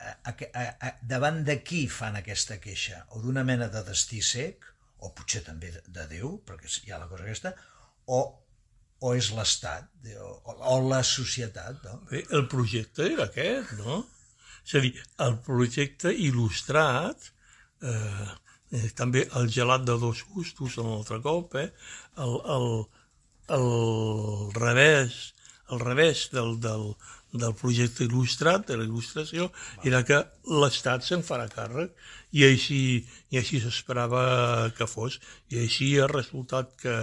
a, 0.00 0.12
a, 0.32 0.64
a, 0.88 0.92
davant 1.04 1.42
de 1.44 1.58
qui 1.66 1.86
fan 1.92 2.16
aquesta 2.16 2.58
queixa? 2.62 3.02
O 3.16 3.22
d'una 3.24 3.44
mena 3.44 3.68
de 3.72 3.82
destí 3.86 4.22
sec, 4.24 4.64
o 5.00 5.10
potser 5.16 5.42
també 5.46 5.72
de, 5.74 5.82
de 5.96 6.06
Déu, 6.14 6.36
perquè 6.46 6.70
hi 6.84 6.92
ha 6.92 7.00
la 7.00 7.08
cosa 7.10 7.26
aquesta, 7.26 7.52
o, 8.06 8.20
o 9.00 9.12
és 9.16 9.30
l'Estat, 9.36 9.90
o, 10.20 10.54
o 10.72 10.78
la 10.88 11.02
societat, 11.06 11.82
no? 11.84 12.00
Bé, 12.10 12.24
el 12.36 12.46
projecte 12.52 13.08
era 13.08 13.26
aquest, 13.28 13.74
no? 13.80 14.02
És 14.64 14.76
a 14.76 14.84
dir, 14.84 14.92
el 15.24 15.36
projecte 15.44 16.12
il·lustrat, 16.28 17.30
eh, 17.82 18.30
eh, 18.76 18.88
també 18.96 19.26
el 19.40 19.48
gelat 19.52 19.86
de 19.88 19.96
dos 20.00 20.24
gustos 20.32 20.78
un 20.82 20.92
altre 20.98 21.20
cop, 21.24 21.56
eh? 21.60 21.70
el, 22.24 22.36
el, 22.56 22.68
el 23.56 23.68
revés, 24.56 25.20
el 25.72 25.80
revés 25.80 26.28
del, 26.32 26.56
del, 26.60 26.92
del 27.32 27.54
projecte 27.54 28.04
il·lustrat, 28.06 28.66
de 28.68 28.78
la 28.78 28.86
il·lustració, 28.86 29.50
era 29.86 30.02
que 30.06 30.18
l'Estat 30.50 31.06
se'n 31.06 31.22
farà 31.26 31.46
càrrec 31.52 31.94
i 32.34 32.44
així, 32.46 32.80
i 33.30 33.40
així 33.40 33.60
s'esperava 33.62 34.70
que 34.76 34.88
fos. 34.90 35.20
I 35.54 35.62
així 35.64 35.92
ha 35.98 36.10
resultat 36.10 36.74
que, 36.82 36.96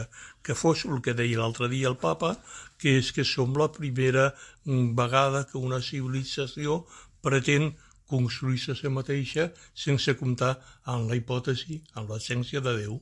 que 0.44 0.56
fos 0.56 0.86
el 0.86 1.02
que 1.04 1.16
deia 1.18 1.40
l'altre 1.42 1.72
dia 1.72 1.90
el 1.92 2.00
papa, 2.02 2.36
que 2.78 2.98
és 3.00 3.12
que 3.16 3.26
som 3.26 3.56
la 3.58 3.72
primera 3.74 4.30
vegada 4.66 5.46
que 5.50 5.58
una 5.58 5.82
civilització 5.82 6.84
pretén 7.24 7.74
construir-se 8.08 8.72
a 8.72 8.78
si 8.80 8.90
mateixa 8.92 9.50
sense 9.76 10.16
comptar 10.20 10.56
amb 10.88 11.10
la 11.12 11.18
hipòtesi, 11.20 11.82
amb 12.00 12.14
l'essència 12.14 12.64
de 12.64 12.76
Déu. 12.84 13.00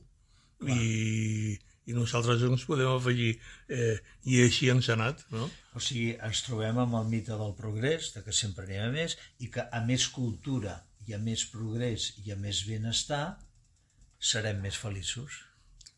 I, 0.66 1.58
i 1.86 1.94
nosaltres 1.94 2.42
ens 2.42 2.64
podem 2.66 2.90
afegir 2.90 3.32
eh, 3.70 3.96
i 4.26 4.40
així 4.42 4.70
ens 4.72 4.88
ha 4.90 4.96
anat, 4.96 5.22
no? 5.30 5.46
O 5.78 5.82
sigui, 5.82 6.16
ens 6.28 6.42
trobem 6.46 6.78
amb 6.82 6.98
el 6.98 7.08
mite 7.12 7.36
del 7.38 7.54
progrés, 7.58 8.10
de 8.14 8.24
que 8.26 8.34
sempre 8.34 8.66
anem 8.66 8.84
a 8.88 8.92
més, 8.94 9.16
i 9.38 9.50
que 9.54 9.62
a 9.62 9.82
més 9.86 10.08
cultura 10.14 10.80
i 11.06 11.14
a 11.14 11.20
més 11.22 11.44
progrés 11.52 12.12
i 12.24 12.32
a 12.34 12.38
més 12.40 12.64
benestar 12.66 13.36
serem 14.18 14.58
més 14.64 14.78
feliços. 14.80 15.42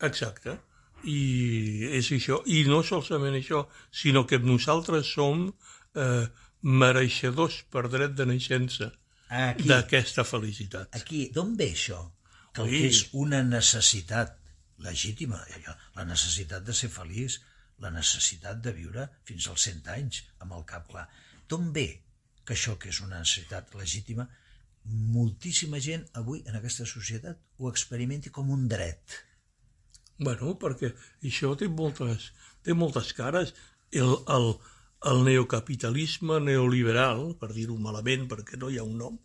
Exacte. 0.04 0.58
I 1.08 1.88
és 1.96 2.10
això. 2.12 2.42
I 2.46 2.64
no 2.68 2.82
solament 2.84 3.38
això, 3.38 3.64
sinó 3.94 4.26
que 4.28 4.40
nosaltres 4.42 5.08
som 5.14 5.46
eh, 5.48 6.26
mereixedors 6.62 7.62
per 7.72 7.86
dret 7.88 8.16
de 8.18 8.26
naixença 8.28 8.90
d'aquesta 9.28 10.24
felicitat. 10.24 10.88
aquí 10.96 11.28
d'on 11.32 11.54
ve 11.56 11.72
això? 11.72 12.00
Que 12.52 12.64
el 12.64 12.70
que 12.72 12.86
és 12.88 13.00
una 13.12 13.42
necessitat 13.44 14.36
legítima, 14.84 15.40
la 15.96 16.04
necessitat 16.08 16.64
de 16.66 16.74
ser 16.74 16.90
feliç, 16.92 17.38
la 17.82 17.90
necessitat 17.94 18.60
de 18.62 18.72
viure 18.74 19.06
fins 19.28 19.46
als 19.50 19.66
100 19.68 19.90
anys 19.94 20.22
amb 20.44 20.54
el 20.58 20.64
cap 20.72 20.88
clar. 20.90 21.06
D'on 21.48 21.72
ve 21.74 21.88
que 22.44 22.56
això 22.56 22.76
que 22.80 22.90
és 22.92 23.00
una 23.04 23.20
necessitat 23.22 23.74
legítima, 23.78 24.26
moltíssima 25.14 25.80
gent 25.84 26.06
avui 26.20 26.42
en 26.46 26.56
aquesta 26.56 26.86
societat 26.88 27.40
ho 27.58 27.70
experimenti 27.70 28.32
com 28.34 28.50
un 28.54 28.66
dret. 28.70 29.18
Bueno, 30.18 30.54
perquè 30.58 30.92
això 31.22 31.52
té 31.58 31.68
moltes, 31.68 32.32
té 32.64 32.74
moltes 32.74 33.12
cares. 33.14 33.54
El, 33.94 34.16
el, 34.34 34.48
el 35.06 35.22
neocapitalisme 35.22 36.40
neoliberal, 36.42 37.20
per 37.38 37.52
dir-ho 37.54 37.76
malament, 37.78 38.26
perquè 38.30 38.58
no 38.58 38.70
hi 38.70 38.80
ha 38.80 38.86
un 38.86 38.96
nom, 38.98 39.18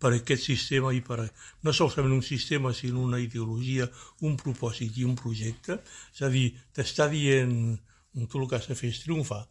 per 0.00 0.14
aquest 0.16 0.46
sistema 0.48 0.94
i 0.96 1.02
per 1.04 1.20
no 1.66 1.74
solament 1.76 2.14
un 2.16 2.24
sistema, 2.24 2.72
sinó 2.72 3.02
una 3.04 3.20
ideologia, 3.20 3.90
un 4.24 4.38
propòsit 4.40 4.96
i 4.96 5.04
un 5.04 5.18
projecte, 5.20 5.82
és 6.14 6.24
a 6.24 6.32
dir, 6.32 6.48
t'està 6.72 7.10
dient 7.12 7.76
tu 8.26 8.40
el 8.40 8.48
que 8.48 8.56
has 8.56 8.68
de 8.70 8.76
fer 8.78 8.90
és 8.94 9.02
triomfar, 9.04 9.44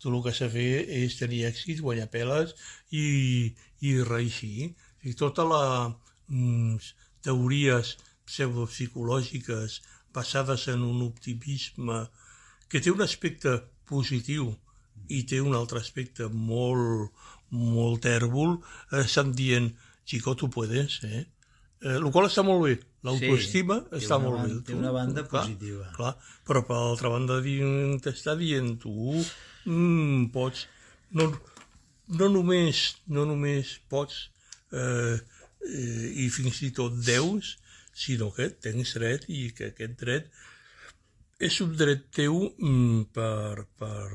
tu 0.00 0.12
el 0.12 0.22
que 0.22 0.30
has 0.30 0.40
de 0.44 0.50
fer 0.54 0.70
és 1.02 1.18
tenir 1.18 1.44
èxit, 1.50 1.82
guanyar 1.82 2.08
peles 2.12 2.54
i, 2.94 3.52
i 3.82 3.94
reeixir. 4.06 4.70
I 5.02 5.12
tota 5.18 5.44
la 5.44 5.64
mm, 6.28 6.78
teories 7.26 7.96
pseudopsicològiques 8.24 9.80
basades 10.14 10.68
en 10.72 10.84
un 10.86 11.02
optimisme 11.04 12.04
que 12.70 12.80
té 12.80 12.94
un 12.94 13.02
aspecte 13.02 13.58
positiu 13.90 14.54
i 15.08 15.24
té 15.28 15.40
un 15.42 15.54
altre 15.56 15.80
aspecte 15.82 16.28
molt, 16.28 17.12
molt 17.54 18.02
tèrbol, 18.04 18.58
eh, 18.92 19.04
estan 19.04 19.32
dient, 19.36 19.70
chico, 20.04 20.34
tu 20.34 20.50
puedes, 20.50 21.00
eh? 21.04 21.24
eh 21.84 21.96
el 21.98 22.10
qual 22.12 22.28
està 22.28 22.44
molt 22.46 22.64
bé, 22.64 22.76
l'autoestima 23.04 23.80
té 23.90 24.00
està 24.00 24.18
molt 24.20 24.38
ban- 24.40 24.52
bé. 24.52 24.60
té 24.64 24.76
una 24.76 24.92
banda 24.92 25.26
clar, 25.28 25.44
positiva. 25.44 25.90
Clar, 25.96 26.14
però 26.46 26.64
per 26.64 26.78
l'altra 26.80 27.12
banda 27.12 27.40
t'està 28.04 28.36
dient 28.40 28.78
tu 28.80 28.94
mm, 29.64 30.30
pots, 30.32 30.66
no, 31.12 31.28
no, 32.08 32.28
només, 32.28 32.86
no 33.06 33.26
només 33.28 33.78
pots 33.88 34.30
eh, 34.72 35.18
eh, 35.68 36.08
i 36.24 36.30
fins 36.32 36.62
i 36.64 36.72
tot 36.76 36.96
deus, 37.04 37.56
sinó 37.94 38.32
que 38.34 38.48
tens 38.50 38.96
dret 38.96 39.28
i 39.30 39.52
que 39.54 39.70
aquest 39.70 40.00
dret 40.00 40.32
és 41.38 41.60
un 41.62 41.74
dret 41.76 42.08
teu 42.14 42.36
mm, 42.58 43.10
per, 43.14 43.66
per, 43.78 44.08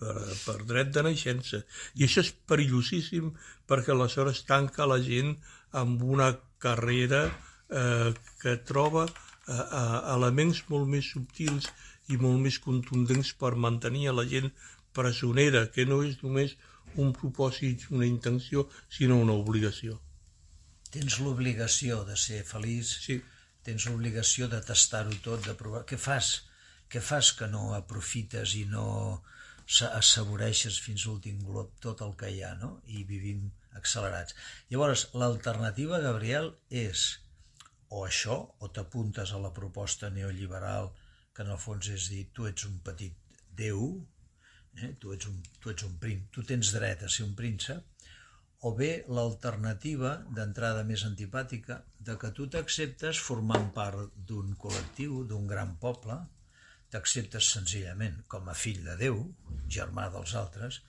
per, 0.00 0.14
per 0.44 0.58
dret 0.70 0.92
de 0.94 1.04
naixença. 1.06 1.62
I 1.98 2.06
això 2.06 2.24
és 2.24 2.32
perillosíssim 2.50 3.32
perquè 3.68 3.94
aleshores 3.94 4.44
tanca 4.48 4.88
la 4.88 5.00
gent 5.04 5.36
amb 5.82 6.02
una 6.02 6.32
carrera 6.62 7.26
eh, 7.28 8.14
que 8.42 8.56
troba 8.70 9.06
eh, 9.06 9.52
eh, 9.52 10.00
elements 10.14 10.64
molt 10.72 10.88
més 10.94 11.12
subtils 11.14 11.68
i 12.08 12.16
molt 12.16 12.40
més 12.44 12.58
contundents 12.64 13.34
per 13.36 13.54
mantenir 13.54 14.08
a 14.08 14.16
la 14.16 14.24
gent 14.28 14.50
presonera, 14.96 15.66
que 15.70 15.84
no 15.86 16.00
és 16.02 16.18
només 16.24 16.56
un 16.96 17.12
propòsit, 17.12 17.88
una 17.94 18.06
intenció, 18.08 18.64
sinó 18.88 19.18
una 19.20 19.36
obligació. 19.36 19.98
Tens 20.90 21.18
l'obligació 21.20 22.02
de 22.08 22.16
ser 22.16 22.44
feliç, 22.48 22.94
Sí. 23.04 23.20
tens 23.62 23.84
l'obligació 23.86 24.48
de 24.48 24.60
tastar-ho 24.64 25.12
tot, 25.22 25.44
de 25.44 25.54
provar... 25.54 25.84
Què 25.84 25.98
fas? 26.00 26.48
Què 26.88 27.02
fas 27.04 27.34
que 27.36 27.46
no 27.52 27.74
aprofites 27.76 28.54
i 28.56 28.64
no 28.64 29.22
assaboreixes 29.68 30.78
fins 30.80 31.04
l'últim 31.06 31.40
glob 31.44 31.74
tot 31.84 32.02
el 32.06 32.14
que 32.20 32.30
hi 32.32 32.42
ha, 32.42 32.54
no? 32.60 32.70
I 32.86 33.04
vivim 33.08 33.48
accelerats. 33.80 34.36
Llavors, 34.72 35.08
l'alternativa, 35.22 36.00
Gabriel, 36.04 36.54
és 36.70 37.08
o 37.88 38.04
això, 38.04 38.38
o 38.60 38.68
t'apuntes 38.68 39.32
a 39.32 39.40
la 39.42 39.52
proposta 39.58 40.10
neoliberal, 40.14 40.90
que 41.34 41.44
en 41.44 41.52
el 41.54 41.60
fons 41.62 41.88
és 41.94 42.08
dir, 42.12 42.24
tu 42.34 42.48
ets 42.48 42.66
un 42.68 42.80
petit 42.84 43.36
déu, 43.60 43.84
eh? 44.82 44.94
tu, 45.00 45.12
ets 45.14 45.28
un, 45.30 45.38
tu 45.60 45.72
ets 45.72 45.86
un 45.86 45.94
príncep, 46.02 46.32
tu 46.34 46.44
tens 46.50 46.72
dret 46.74 47.04
a 47.04 47.12
ser 47.12 47.24
un 47.28 47.36
príncep, 47.38 47.84
o 48.66 48.72
bé 48.74 48.90
l'alternativa 49.06 50.16
d'entrada 50.34 50.82
més 50.86 51.04
antipàtica 51.06 51.78
de 52.08 52.16
que 52.18 52.32
tu 52.34 52.48
t'acceptes 52.50 53.20
formant 53.28 53.68
part 53.76 54.16
d'un 54.30 54.56
col·lectiu, 54.64 55.22
d'un 55.30 55.46
gran 55.46 55.76
poble, 55.84 56.18
t'acceptes 56.92 57.50
senzillament 57.54 58.22
com 58.32 58.48
a 58.48 58.56
fill 58.56 58.80
de 58.84 58.94
Déu, 59.00 59.18
germà 59.78 60.08
dels 60.14 60.34
altres, 60.40 60.80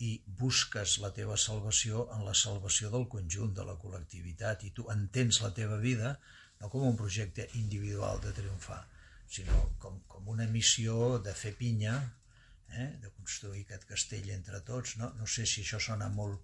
i 0.00 0.10
busques 0.40 0.96
la 1.02 1.10
teva 1.16 1.36
salvació 1.36 2.06
en 2.14 2.22
la 2.24 2.36
salvació 2.42 2.90
del 2.92 3.08
conjunt 3.14 3.52
de 3.56 3.66
la 3.68 3.76
col·lectivitat 3.82 4.64
i 4.64 4.70
tu 4.76 4.86
entens 4.94 5.42
la 5.44 5.50
teva 5.56 5.76
vida 5.82 6.14
no 6.60 6.68
com 6.72 6.86
un 6.86 6.96
projecte 6.96 7.46
individual 7.60 8.20
de 8.24 8.32
triomfar, 8.36 8.80
sinó 9.28 9.58
com, 9.82 10.00
com 10.08 10.28
una 10.28 10.46
missió 10.48 11.18
de 11.24 11.34
fer 11.36 11.54
pinya, 11.56 11.94
eh? 12.76 12.88
de 13.02 13.10
construir 13.16 13.64
aquest 13.64 13.86
castell 13.88 14.28
entre 14.34 14.60
tots. 14.66 14.96
No, 15.00 15.10
no 15.18 15.28
sé 15.28 15.46
si 15.48 15.64
això 15.64 15.80
sona 15.80 16.10
molt, 16.12 16.40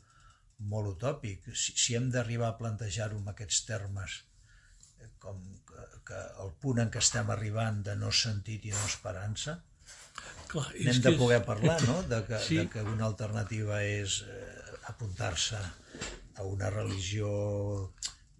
molt 0.72 0.94
utòpic. 0.94 1.50
Si, 1.52 1.76
si 1.76 1.98
hem 1.98 2.08
d'arribar 2.14 2.52
a 2.52 2.58
plantejar-ho 2.60 3.20
en 3.20 3.28
aquests 3.32 3.64
termes, 3.68 4.22
com 5.18 5.38
que, 5.68 5.84
que 6.08 6.20
el 6.44 6.52
punt 6.62 6.78
en 6.82 6.90
què 6.90 6.98
estem 7.02 7.30
arribant 7.34 7.82
de 7.86 7.96
no 7.96 8.12
sentit 8.12 8.64
i 8.68 8.70
no 8.74 8.84
esperança, 8.86 9.60
Clar, 10.48 10.68
és 10.74 10.84
n'hem 10.86 11.00
que 11.02 11.08
de 11.08 11.14
és- 11.16 11.18
poder 11.20 11.40
parlar, 11.44 11.80
no?, 11.88 12.02
de 12.06 12.20
que, 12.28 12.38
Sí. 12.40 12.56
de 12.62 12.68
que 12.70 12.82
una 12.82 13.04
alternativa 13.06 13.82
és 13.82 14.22
eh, 14.28 14.78
apuntar-se 14.92 15.58
a 16.36 16.42
una 16.46 16.70
religió 16.70 17.28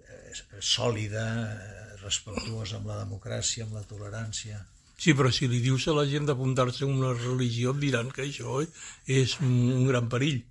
eh, 0.06 0.32
sòlida, 0.60 1.26
eh, 1.52 1.96
respectuosa 2.02 2.76
amb 2.78 2.86
la 2.92 3.00
democràcia, 3.04 3.64
amb 3.66 3.74
la 3.74 3.82
tolerància. 3.88 4.62
Sí, 4.96 5.12
però 5.12 5.28
si 5.32 5.48
li 5.48 5.58
dius 5.60 5.88
a 5.88 5.94
la 5.96 6.06
gent 6.08 6.24
d'apuntar-se 6.28 6.84
a 6.84 6.88
una 6.88 7.12
religió 7.12 7.74
et 7.74 7.80
diran 7.82 8.10
que 8.14 8.22
això 8.24 8.62
és 9.06 9.34
un 9.44 9.84
gran 9.88 10.08
perill. 10.08 10.44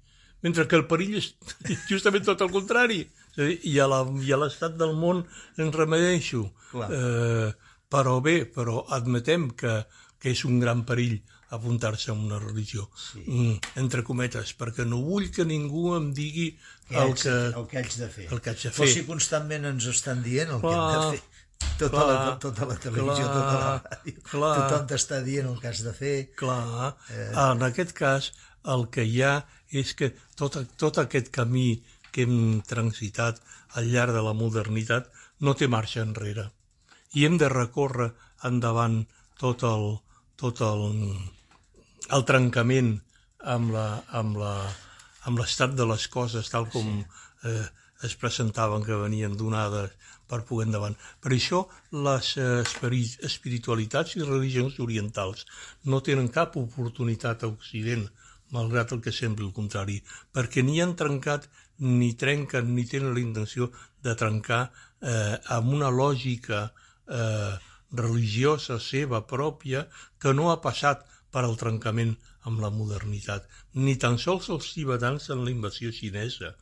Mentre 0.45 0.67
que 0.67 0.75
el 0.77 0.85
perill 0.85 1.15
és 1.17 1.31
justament 1.89 2.25
tot 2.27 2.41
el 2.45 2.51
contrari. 2.53 3.07
I 3.38 3.77
a 3.80 4.39
l'estat 4.42 4.75
del 4.80 4.96
món 4.98 5.24
ens 5.58 5.75
remedeixo. 5.75 6.48
Eh, 6.75 7.51
però 7.92 8.20
bé, 8.24 8.44
però 8.51 8.84
admetem 8.96 9.50
que, 9.56 9.80
que 10.20 10.34
és 10.34 10.44
un 10.48 10.60
gran 10.60 10.84
perill 10.88 11.20
apuntar-se 11.56 12.10
a 12.12 12.15
una 12.15 12.39
religió, 12.39 12.89
sí. 12.98 13.22
mm, 13.25 13.75
entre 13.80 14.04
cometes, 14.04 14.56
perquè 14.58 14.86
no 14.88 15.00
vull 15.06 15.30
que 15.32 15.46
ningú 15.48 15.94
em 15.96 16.10
digui 16.18 16.50
que 16.89 16.98
el, 17.00 17.13
que, 17.13 17.36
el 17.51 17.68
que 17.70 17.80
haig 17.80 17.96
de 18.01 18.10
fer. 18.12 18.27
El 18.32 18.42
que 18.42 18.51
haig 18.51 18.65
de 18.65 18.72
fer. 18.72 18.80
Però 18.82 18.89
si 18.92 19.06
constantment 19.08 19.70
ens 19.72 19.88
estan 19.94 20.24
dient 20.25 20.51
el 20.58 20.63
clar, 20.63 20.74
que 20.74 20.82
hem 20.82 21.06
de 21.06 21.18
fer. 21.18 21.24
Tota, 21.80 21.92
clar, 21.94 22.08
la, 22.10 22.36
tota 22.42 22.68
la 22.68 22.75
televisió, 22.82 23.27
clar, 23.30 23.36
tota 23.36 23.56
la 23.62 23.70
ràdio, 23.86 24.25
clar, 24.32 24.51
tothom 24.60 24.89
t'està 24.92 25.22
dient 25.25 25.48
el 25.51 25.62
que 25.62 25.72
has 25.72 25.82
de 25.86 25.94
fer. 25.96 26.15
Clar, 26.42 26.92
eh... 27.13 27.30
en 27.46 27.65
aquest 27.70 27.96
cas 27.98 28.32
el 28.75 28.88
que 28.92 29.06
hi 29.06 29.22
ha 29.24 29.36
és 29.75 29.94
que 29.98 30.12
tot, 30.39 30.58
tot 30.80 31.00
aquest 31.01 31.32
camí 31.36 31.70
que 32.15 32.25
hem 32.25 32.62
transitat 32.69 33.41
al 33.79 33.91
llarg 33.91 34.15
de 34.15 34.24
la 34.24 34.36
modernitat 34.41 35.12
no 35.43 35.53
té 35.60 35.67
marxa 35.67 36.03
enrere. 36.05 36.50
I 37.19 37.27
hem 37.27 37.38
de 37.41 37.50
recórrer 37.51 38.12
endavant 38.50 39.01
tot 39.39 39.63
el, 39.67 39.88
tot 40.39 40.62
el, 40.63 40.86
el 42.17 42.27
trencament 42.29 42.93
amb 43.55 43.75
la, 43.75 43.88
amb 44.22 44.39
la, 44.39 44.53
amb 45.29 45.41
l'estat 45.41 45.75
de 45.75 45.88
les 45.91 46.07
coses 46.12 46.50
tal 46.53 46.69
com 46.72 46.88
sí. 47.01 47.05
eh, 47.51 47.65
es 48.07 48.15
presentaven 48.22 48.84
que 48.86 48.98
venien 49.00 49.36
donades 49.38 49.93
per 50.29 50.41
poder 50.48 50.67
endavant. 50.67 50.95
Per 51.22 51.31
això 51.36 51.62
les 52.07 52.31
eh, 52.41 52.63
espiritualitats 53.29 54.15
i 54.17 54.24
religions 54.25 54.79
orientals 54.86 55.45
no 55.91 56.01
tenen 56.05 56.31
cap 56.38 56.57
oportunitat 56.62 57.43
a 57.43 57.51
Occident, 57.51 58.07
malgrat 58.55 58.93
el 58.93 59.01
que 59.05 59.13
sembli 59.13 59.45
el 59.45 59.53
contrari, 59.53 60.00
perquè 60.34 60.63
ni 60.63 60.81
han 60.81 60.95
trencat, 60.98 61.48
ni 61.79 62.13
trenquen, 62.20 62.74
ni 62.75 62.86
tenen 62.88 63.13
la 63.13 63.24
intenció 63.24 63.72
de 64.03 64.15
trencar 64.15 64.63
eh, 65.01 65.36
amb 65.58 65.74
una 65.75 65.89
lògica 65.91 66.67
eh, 66.67 67.55
religiosa 67.96 68.79
seva 68.79 69.22
pròpia 69.27 69.86
que 70.20 70.34
no 70.34 70.51
ha 70.51 70.62
passat 70.63 71.05
per 71.36 71.44
al 71.44 71.58
trencament 71.60 72.13
amb 72.48 72.62
la 72.63 72.70
modernitat. 72.72 73.48
Ni 73.86 73.96
tan 74.01 74.15
sols 74.22 74.48
els 74.53 74.70
tibetans 74.75 75.27
en 75.34 75.41
la 75.46 75.51
invasió 75.51 75.91
xinesa, 75.98 76.53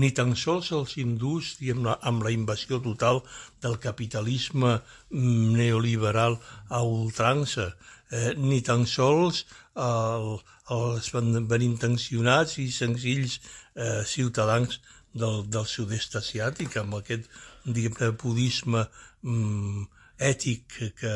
ni 0.00 0.10
tan 0.16 0.34
sols 0.42 0.72
els 0.78 0.96
hindús 0.98 1.52
amb 1.74 1.86
la, 1.86 1.94
amb 2.10 2.24
la 2.26 2.32
invasió 2.34 2.80
total 2.82 3.22
del 3.62 3.78
capitalisme 3.84 4.72
mm, 4.74 5.54
neoliberal 5.60 6.38
a 6.68 6.82
ultrança, 6.82 7.68
eh, 8.10 8.32
ni 8.36 8.60
tan 8.64 8.86
sols 8.86 9.44
el, 9.78 10.30
els 10.74 11.10
benintencionats 11.50 12.58
i 12.62 12.68
senzills 12.74 13.38
eh, 13.38 14.02
ciutadans 14.06 14.80
del, 15.14 15.44
del 15.48 15.66
sud-est 15.66 16.18
asiàtic 16.20 16.76
amb 16.80 16.98
aquest 17.00 17.28
diguem 17.64 18.16
budisme 18.22 18.84
mm, 19.22 19.86
ètic 20.18 20.78
que, 20.98 21.14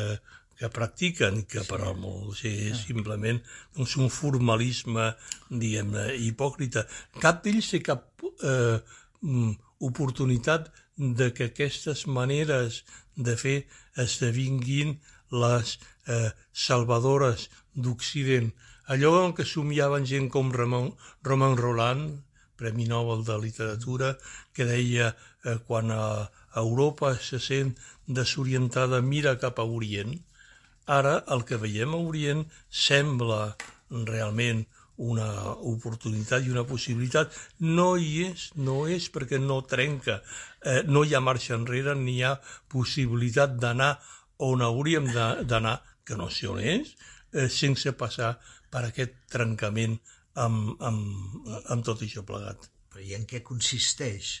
que 0.59 0.69
practiquen, 0.69 1.43
que 1.49 1.63
per 1.67 1.81
al 1.81 1.97
molts 1.99 2.43
és 2.47 2.85
simplement 2.87 3.39
doncs, 3.75 3.97
un 3.99 4.11
formalisme, 4.13 5.11
diguem-ne, 5.49 6.11
hipòcrita. 6.27 6.85
Cap 7.23 7.43
d'ells 7.43 7.71
té 7.73 7.81
cap 7.83 8.23
eh, 8.23 8.79
mm, 9.21 9.55
oportunitat 9.89 10.69
de 10.95 11.31
que 11.33 11.49
aquestes 11.49 12.05
maneres 12.07 12.83
de 13.15 13.35
fer 13.37 13.57
esdevinguin 13.99 14.95
les 15.33 15.77
eh, 16.07 16.29
salvadores 16.51 17.49
d'Occident. 17.73 18.51
Allò 18.93 19.13
en 19.23 19.33
què 19.37 19.45
somiaven 19.47 20.05
gent 20.05 20.29
com 20.29 20.51
Roman, 20.51 20.91
Roman 21.23 21.57
Roland, 21.57 22.19
Premi 22.57 22.85
Nobel 22.87 23.23
de 23.27 23.39
Literatura, 23.45 24.13
que 24.53 24.67
deia 24.67 25.13
eh, 25.13 25.57
quan 25.67 25.91
a 25.91 26.03
Europa 26.59 27.15
se 27.17 27.39
sent 27.39 27.73
desorientada 28.07 29.01
mira 29.01 29.37
cap 29.41 29.59
a 29.59 29.65
Orient, 29.65 30.13
Ara 30.85 31.23
el 31.31 31.43
que 31.47 31.57
veiem 31.59 31.93
a 31.95 31.99
Orient 32.03 32.43
sembla 32.67 33.55
realment 33.89 34.65
una 34.97 35.27
oportunitat 35.71 36.43
i 36.43 36.51
una 36.51 36.65
possibilitat. 36.67 37.31
No 37.59 37.95
hi 37.95 38.25
és, 38.27 38.49
no 38.55 38.83
és 38.87 39.07
perquè 39.09 39.39
no 39.39 39.61
trenca, 39.63 40.19
eh, 40.61 40.83
no 40.85 41.03
hi 41.03 41.15
ha 41.15 41.23
marxa 41.23 41.55
enrere 41.55 41.95
ni 41.95 42.17
hi 42.17 42.23
ha 42.23 42.35
possibilitat 42.67 43.55
d'anar 43.57 43.97
on 44.39 44.61
hauríem 44.61 45.07
d'anar, 45.13 45.79
que 46.05 46.17
no 46.19 46.29
sé 46.31 46.49
on 46.51 46.59
és, 46.59 46.93
eh, 47.33 47.49
sense 47.49 47.93
passar 47.99 48.35
per 48.73 48.85
aquest 48.87 49.15
trencament 49.31 49.99
amb, 50.35 50.73
amb, 50.81 51.47
amb 51.69 51.85
tot 51.85 52.03
això 52.05 52.25
plegat. 52.27 52.69
Però 52.93 53.03
i 53.03 53.15
en 53.17 53.25
què 53.29 53.41
consisteix 53.45 54.35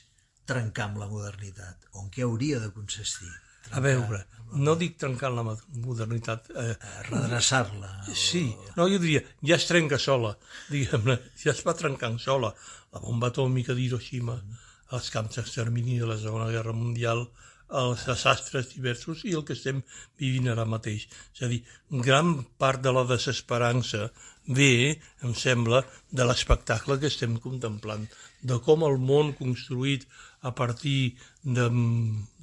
trencar 0.49 0.89
amb 0.89 1.01
la 1.01 1.09
modernitat? 1.09 1.89
O 1.93 2.03
en 2.03 2.11
què 2.13 2.25
hauria 2.25 2.59
de 2.61 2.71
consistir? 2.75 3.31
A 3.71 3.79
veure, 3.81 4.19
no 4.59 4.75
dic 4.77 4.97
trencar 4.99 5.31
la 5.33 5.45
modernitat. 5.45 6.49
Eh, 6.51 6.73
Redreçar-la. 7.07 7.93
Sí, 8.11 8.43
no, 8.75 8.89
jo 8.91 8.99
diria, 8.99 9.23
ja 9.45 9.55
es 9.55 9.67
trenca 9.69 9.97
sola, 10.01 10.33
diguem-ne, 10.73 11.17
ja 11.39 11.53
es 11.55 11.63
va 11.65 11.77
trencant 11.77 12.19
sola. 12.21 12.51
La 12.93 13.01
bomba 13.01 13.31
atòmica 13.31 13.73
d'Hiroshima, 13.77 14.35
els 14.93 15.09
camps 15.13 15.39
d'extermini 15.39 15.97
de 16.01 16.09
la 16.11 16.19
Segona 16.21 16.51
Guerra 16.53 16.75
Mundial, 16.77 17.25
els 17.81 18.05
desastres 18.05 18.69
diversos 18.73 19.23
i 19.25 19.33
el 19.37 19.43
que 19.47 19.55
estem 19.57 19.81
vivint 20.19 20.51
ara 20.51 20.65
mateix. 20.69 21.07
És 21.33 21.45
a 21.45 21.49
dir, 21.51 21.63
gran 22.05 22.35
part 22.61 22.83
de 22.85 22.93
la 22.93 23.05
desesperança 23.09 24.09
ve, 24.47 24.99
em 25.23 25.33
sembla, 25.39 25.83
de 26.11 26.27
l'espectacle 26.27 26.99
que 26.99 27.09
estem 27.09 27.37
contemplant, 27.41 28.05
de 28.43 28.59
com 28.65 28.83
el 28.87 28.99
món 28.99 29.31
construït 29.39 30.05
a 30.43 30.51
partir 30.51 31.15
de, 31.43 31.69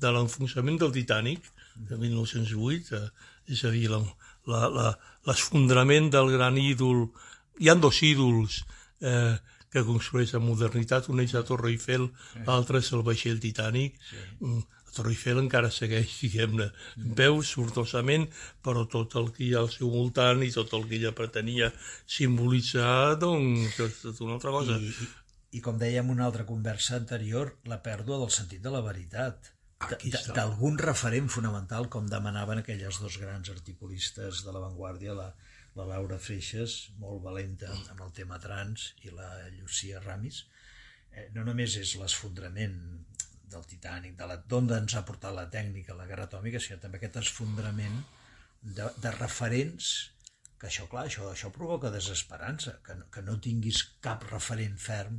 de 0.01 0.12
l'enfonsament 0.14 0.81
del 0.81 0.95
Titanic, 0.97 1.45
de 1.77 1.97
1908, 2.01 2.97
eh, 2.97 3.31
és 3.55 3.62
a 3.64 3.73
dir, 3.75 3.88
l'esfondrament 5.29 6.11
del 6.12 6.33
gran 6.35 6.59
ídol. 6.61 7.07
Hi 7.61 7.71
han 7.71 7.81
dos 7.85 8.01
ídols 8.07 8.62
eh, 9.05 9.37
que 9.71 9.85
construeix 9.87 10.33
la 10.35 10.43
modernitat, 10.43 11.09
un 11.12 11.23
és 11.23 11.35
la 11.37 11.45
Torre 11.47 11.71
Eiffel, 11.71 12.09
l'altre 12.47 12.81
és 12.83 12.90
el 12.97 13.05
vaixell 13.07 13.40
Titanic. 13.43 14.01
Sí. 14.09 14.25
La 14.90 14.96
Torre 14.96 15.12
Eiffel 15.14 15.38
encara 15.38 15.68
segueix, 15.70 16.16
diguem-ne, 16.18 16.64
veu 17.18 17.37
sortosament, 17.46 18.24
però 18.66 18.83
tot 18.90 19.14
el 19.20 19.29
que 19.37 19.44
hi 19.46 19.53
ha 19.55 19.61
al 19.62 19.68
seu 19.70 19.87
voltant 19.92 20.42
i 20.42 20.50
tot 20.50 20.72
el 20.74 20.88
que 20.90 20.96
ella 20.98 21.12
pretenia 21.14 21.68
simbolitzar, 22.11 23.14
doncs, 23.22 23.79
és 23.87 24.22
una 24.26 24.35
altra 24.35 24.50
cosa. 24.57 24.81
I, 24.83 25.07
i 25.55 25.62
com 25.62 25.79
dèiem 25.79 26.11
en 26.11 26.16
una 26.16 26.26
altra 26.26 26.46
conversa 26.48 26.96
anterior, 26.98 27.53
la 27.70 27.79
pèrdua 27.85 28.18
del 28.18 28.35
sentit 28.35 28.66
de 28.66 28.72
la 28.74 28.83
veritat. 28.83 29.53
D'algun 30.35 30.83
referent 30.83 31.31
fonamental 31.33 31.87
com 31.94 32.11
demanaven 32.11 32.64
aquelles 32.64 32.98
dos 33.00 33.20
grans 33.22 33.55
articulistes 33.55 34.42
de 34.42 34.57
l'avantguàrdia 34.57 35.14
la, 35.16 35.29
la 35.79 35.87
Laura 35.92 36.18
Freixas, 36.18 36.81
molt 36.98 37.22
valenta 37.29 37.70
amb 37.94 38.03
el 38.09 38.11
tema 38.18 38.42
trans, 38.42 38.90
i 39.07 39.14
la 39.14 39.31
Llucia 39.55 40.03
Ramis, 40.03 40.42
eh, 41.14 41.31
no 41.38 41.46
només 41.46 41.79
és 41.79 41.94
l'esfondrament 42.03 42.76
del 43.51 43.67
Titanic, 43.67 44.17
de 44.19 44.39
d'on 44.51 44.71
ens 44.77 44.95
ha 44.95 45.05
portat 45.07 45.35
la 45.35 45.49
tècnica, 45.51 45.97
la 45.99 46.07
guerra 46.07 46.29
atòmica, 46.29 46.61
sinó 46.63 46.79
també 46.83 47.01
aquest 47.01 47.21
esfondrament 47.25 48.01
de, 48.63 48.87
de 49.03 49.13
referents 49.17 49.91
que 50.61 50.69
això, 50.69 50.85
clar, 50.93 51.07
això, 51.09 51.31
això 51.33 51.49
provoca 51.55 51.91
desesperança, 51.93 52.77
que, 52.85 52.99
que 53.13 53.23
no 53.25 53.39
tinguis 53.41 53.81
cap 54.05 54.27
referent 54.29 54.77
ferm 54.81 55.17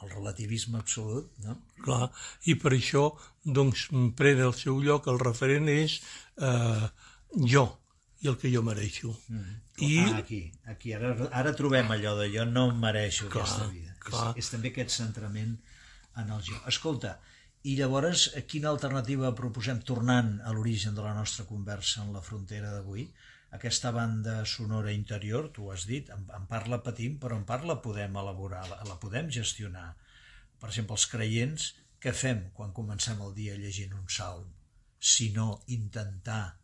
el 0.00 0.08
relativisme 0.08 0.78
absolut, 0.80 1.28
no? 1.44 1.58
Clar, 1.84 2.06
i 2.48 2.54
per 2.56 2.72
això, 2.72 3.02
doncs, 3.44 3.90
pren 4.16 4.40
el 4.46 4.54
seu 4.56 4.80
lloc, 4.80 5.10
el 5.12 5.20
referent 5.20 5.68
és 5.68 5.98
eh, 6.40 6.86
jo, 7.52 7.66
i 8.24 8.30
el 8.32 8.38
que 8.40 8.52
jo 8.52 8.62
mereixo. 8.64 9.12
Mm. 9.28 9.58
I... 9.84 9.90
Ah, 10.06 10.16
aquí, 10.22 10.40
aquí, 10.72 10.94
ara, 10.96 11.12
ara 11.42 11.52
trobem 11.56 11.92
allò 11.92 12.14
de 12.16 12.30
jo 12.32 12.46
no 12.48 12.70
mereixo 12.76 13.28
clar, 13.28 13.44
aquesta 13.44 13.68
vida. 13.68 13.92
Clar. 14.00 14.30
És, 14.32 14.46
és 14.46 14.54
també 14.54 14.72
aquest 14.72 14.96
centrament 14.96 15.54
en 16.20 16.32
el 16.32 16.42
jo. 16.48 16.56
Escolta, 16.72 17.18
i 17.68 17.74
llavors, 17.76 18.28
quina 18.48 18.70
alternativa 18.70 19.34
proposem, 19.36 19.82
tornant 19.84 20.38
a 20.44 20.54
l'origen 20.56 20.94
de 20.96 21.04
la 21.04 21.12
nostra 21.16 21.44
conversa 21.44 22.04
en 22.04 22.14
la 22.14 22.24
frontera 22.24 22.72
d'avui? 22.72 23.10
aquesta 23.50 23.90
banda 23.90 24.44
sonora 24.46 24.92
interior, 24.92 25.50
tu 25.50 25.66
ho 25.66 25.72
has 25.74 25.86
dit, 25.86 26.10
en, 26.14 26.22
en 26.36 26.46
part 26.50 26.70
la 26.70 26.80
patim, 26.86 27.18
però 27.22 27.38
en 27.38 27.44
part 27.46 27.66
la 27.66 27.80
podem 27.82 28.16
elaborar, 28.22 28.62
la, 28.70 28.78
la 28.86 28.96
podem 29.02 29.30
gestionar. 29.34 29.88
Per 30.62 30.70
exemple, 30.70 30.96
els 30.98 31.06
creients, 31.10 31.66
què 32.00 32.14
fem 32.14 32.44
quan 32.56 32.74
comencem 32.76 33.20
el 33.26 33.34
dia 33.34 33.58
llegint 33.58 33.96
un 33.98 34.06
salm? 34.08 34.46
Sinó 35.00 35.48
intentar 35.66 36.56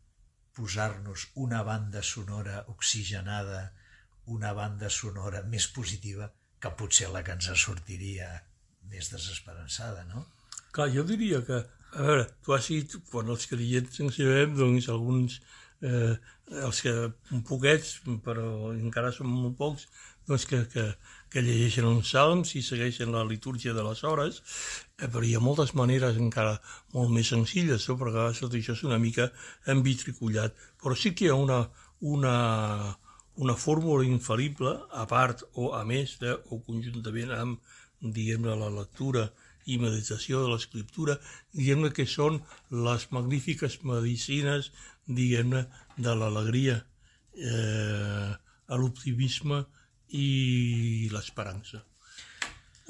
posar-nos 0.57 1.27
una 1.35 1.63
banda 1.67 2.03
sonora 2.07 2.63
oxigenada, 2.73 3.73
una 4.37 4.53
banda 4.57 4.91
sonora 4.91 5.43
més 5.43 5.67
positiva, 5.67 6.31
que 6.63 6.73
potser 6.79 7.11
la 7.13 7.23
que 7.27 7.35
ens 7.37 7.51
sortiria 7.61 8.31
més 8.87 9.11
desesperançada, 9.13 10.07
no? 10.07 10.23
Clar, 10.73 10.91
jo 10.95 11.05
diria 11.09 11.43
que, 11.47 11.63
a 11.97 12.09
veure, 12.09 12.27
dit, 12.69 12.97
quan 13.11 13.31
els 13.33 13.47
creients 13.51 14.01
en 14.01 14.11
sabem, 14.13 14.57
doncs 14.59 14.89
alguns 14.93 15.41
eh, 15.83 16.17
els 16.67 16.81
que 16.83 16.93
poquets, 17.49 18.01
però 18.25 18.73
encara 18.73 19.13
són 19.13 19.31
molt 19.31 19.57
pocs, 19.59 19.87
doncs 20.27 20.47
que, 20.51 20.63
que, 20.73 20.85
que 21.31 21.43
llegeixen 21.45 21.87
uns 21.89 22.11
salms 22.15 22.55
i 22.59 22.63
segueixen 22.63 23.13
la 23.15 23.25
litúrgia 23.25 23.75
de 23.75 23.85
les 23.87 24.03
hores, 24.05 24.43
eh, 24.99 25.07
però 25.07 25.25
hi 25.25 25.35
ha 25.37 25.43
moltes 25.43 25.75
maneres 25.79 26.19
encara 26.23 26.57
molt 26.95 27.13
més 27.15 27.33
senzilles, 27.33 27.89
no? 27.89 27.99
perquè 28.01 28.15
a 28.15 28.29
vegades 28.31 28.61
això 28.61 28.77
és 28.77 28.85
una 28.89 29.01
mica 29.03 29.31
envitricullat. 29.73 30.57
Però 30.83 30.97
sí 30.99 31.15
que 31.15 31.27
hi 31.27 31.33
ha 31.33 31.39
una, 31.39 31.63
una, 32.01 32.37
una 33.37 33.57
fórmula 33.57 34.07
infal·lible, 34.09 34.77
a 34.93 35.07
part 35.11 35.45
o 35.55 35.73
a 35.79 35.85
més 35.85 36.19
de, 36.23 36.37
o 36.51 36.61
conjuntament 36.67 37.35
amb, 37.37 37.75
diguem-ne, 38.01 38.55
la 38.61 38.71
lectura 38.71 39.29
i 39.67 39.79
meditació 39.83 40.43
de 40.45 40.53
l'escriptura, 40.53 41.17
diguem-ne 41.57 41.91
que 41.95 42.07
són 42.07 42.39
les 42.71 43.09
magnífiques 43.15 43.81
medicines, 43.83 44.71
diguem-ne, 45.07 45.65
de 45.97 46.15
l'alegria, 46.15 46.77
eh, 47.37 48.31
l'optimisme 48.69 49.65
i 50.15 51.09
l'esperança. 51.13 51.83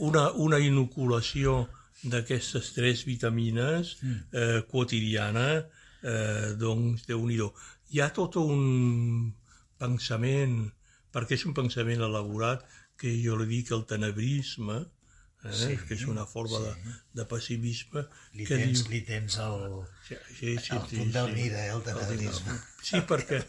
Una, 0.05 0.29
una 0.33 0.59
inoculació 0.61 1.65
d'aquestes 2.05 2.73
tres 2.77 3.05
vitamines 3.09 3.97
eh, 4.05 4.63
quotidiana, 4.69 5.47
eh, 6.03 6.53
doncs, 6.61 7.07
déu 7.09 7.25
nhi 7.27 7.41
Hi 7.95 8.01
ha 8.03 8.11
tot 8.11 8.37
un 8.37 9.33
pensament, 9.79 10.73
perquè 11.15 11.37
és 11.39 11.47
un 11.47 11.55
pensament 11.55 12.03
elaborat, 12.03 12.65
que 12.99 13.13
jo 13.23 13.37
li 13.37 13.47
dic 13.47 13.71
el 13.77 13.85
tenebrisme, 13.89 14.81
eh? 15.51 15.57
sí, 15.61 15.77
que 15.89 15.95
és 15.95 16.05
una 16.11 16.25
forma 16.27 16.59
sí. 16.63 16.65
de, 16.73 16.95
de 17.21 17.27
pessimisme. 17.31 18.03
Li 18.39 18.47
que 18.49 18.59
tens, 18.61 18.83
diu... 18.83 18.93
li 18.95 19.01
tens 19.07 19.39
el, 19.45 19.65
Sí, 20.09 20.19
sí, 20.39 20.57
sí, 20.59 20.75
el 20.77 20.85
sí, 20.89 20.97
punt 20.97 21.13
del 21.15 21.31
sí. 21.33 21.35
mida, 21.41 21.65
eh, 21.67 21.73
el 21.75 21.83
tenebrisme. 21.87 22.59
Sí, 22.83 23.01
perquè, 23.09 23.41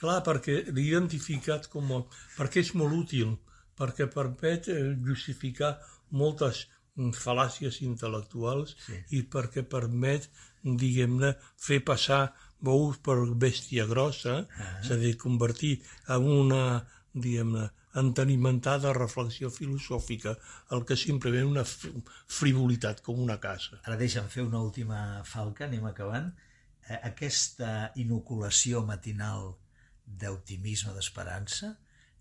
clar, 0.00 0.20
perquè 0.26 0.62
l'he 0.70 0.86
identificat 0.86 1.68
com 1.72 1.92
a... 1.96 2.00
perquè 2.38 2.62
és 2.64 2.72
molt 2.78 2.96
útil, 2.96 3.36
perquè 3.76 4.06
permet 4.12 4.68
eh, 4.72 4.80
justificar 5.04 5.74
moltes 6.16 6.66
mm, 6.96 7.12
fal·làcies 7.18 7.82
intel·lectuals 7.84 8.76
Sí. 8.86 9.00
i 9.18 9.22
perquè 9.32 9.64
permet, 9.68 10.30
diguem-ne, 10.64 11.34
fer 11.60 11.82
passar 11.84 12.24
bous 12.66 12.96
per 13.04 13.18
bèstia 13.36 13.84
grossa, 13.86 14.46
Ah. 14.58 14.78
és 14.80 14.90
a 14.90 14.96
dir, 14.96 15.16
convertir 15.20 15.74
en 16.08 16.24
una, 16.40 16.62
diguem-ne, 17.12 17.68
entenimentada 18.00 18.92
reflexió 18.96 19.50
filosòfica 19.50 20.36
el 20.76 20.84
que 20.88 20.96
simplement 20.96 21.48
una 21.50 21.64
fri- 21.64 22.02
frivolitat 22.38 23.00
com 23.06 23.20
una 23.22 23.38
casa. 23.40 23.80
Ara 23.84 23.96
deixa'm 24.00 24.28
fer 24.32 24.44
una 24.46 24.60
última 24.60 25.22
falca, 25.24 25.64
anem 25.66 25.84
acabant. 25.88 26.32
Eh, 26.88 26.98
Aquesta 27.10 27.92
inoculació 27.96 28.82
matinal 28.86 29.54
d'optimisme, 30.06 30.92
d'esperança, 30.94 31.72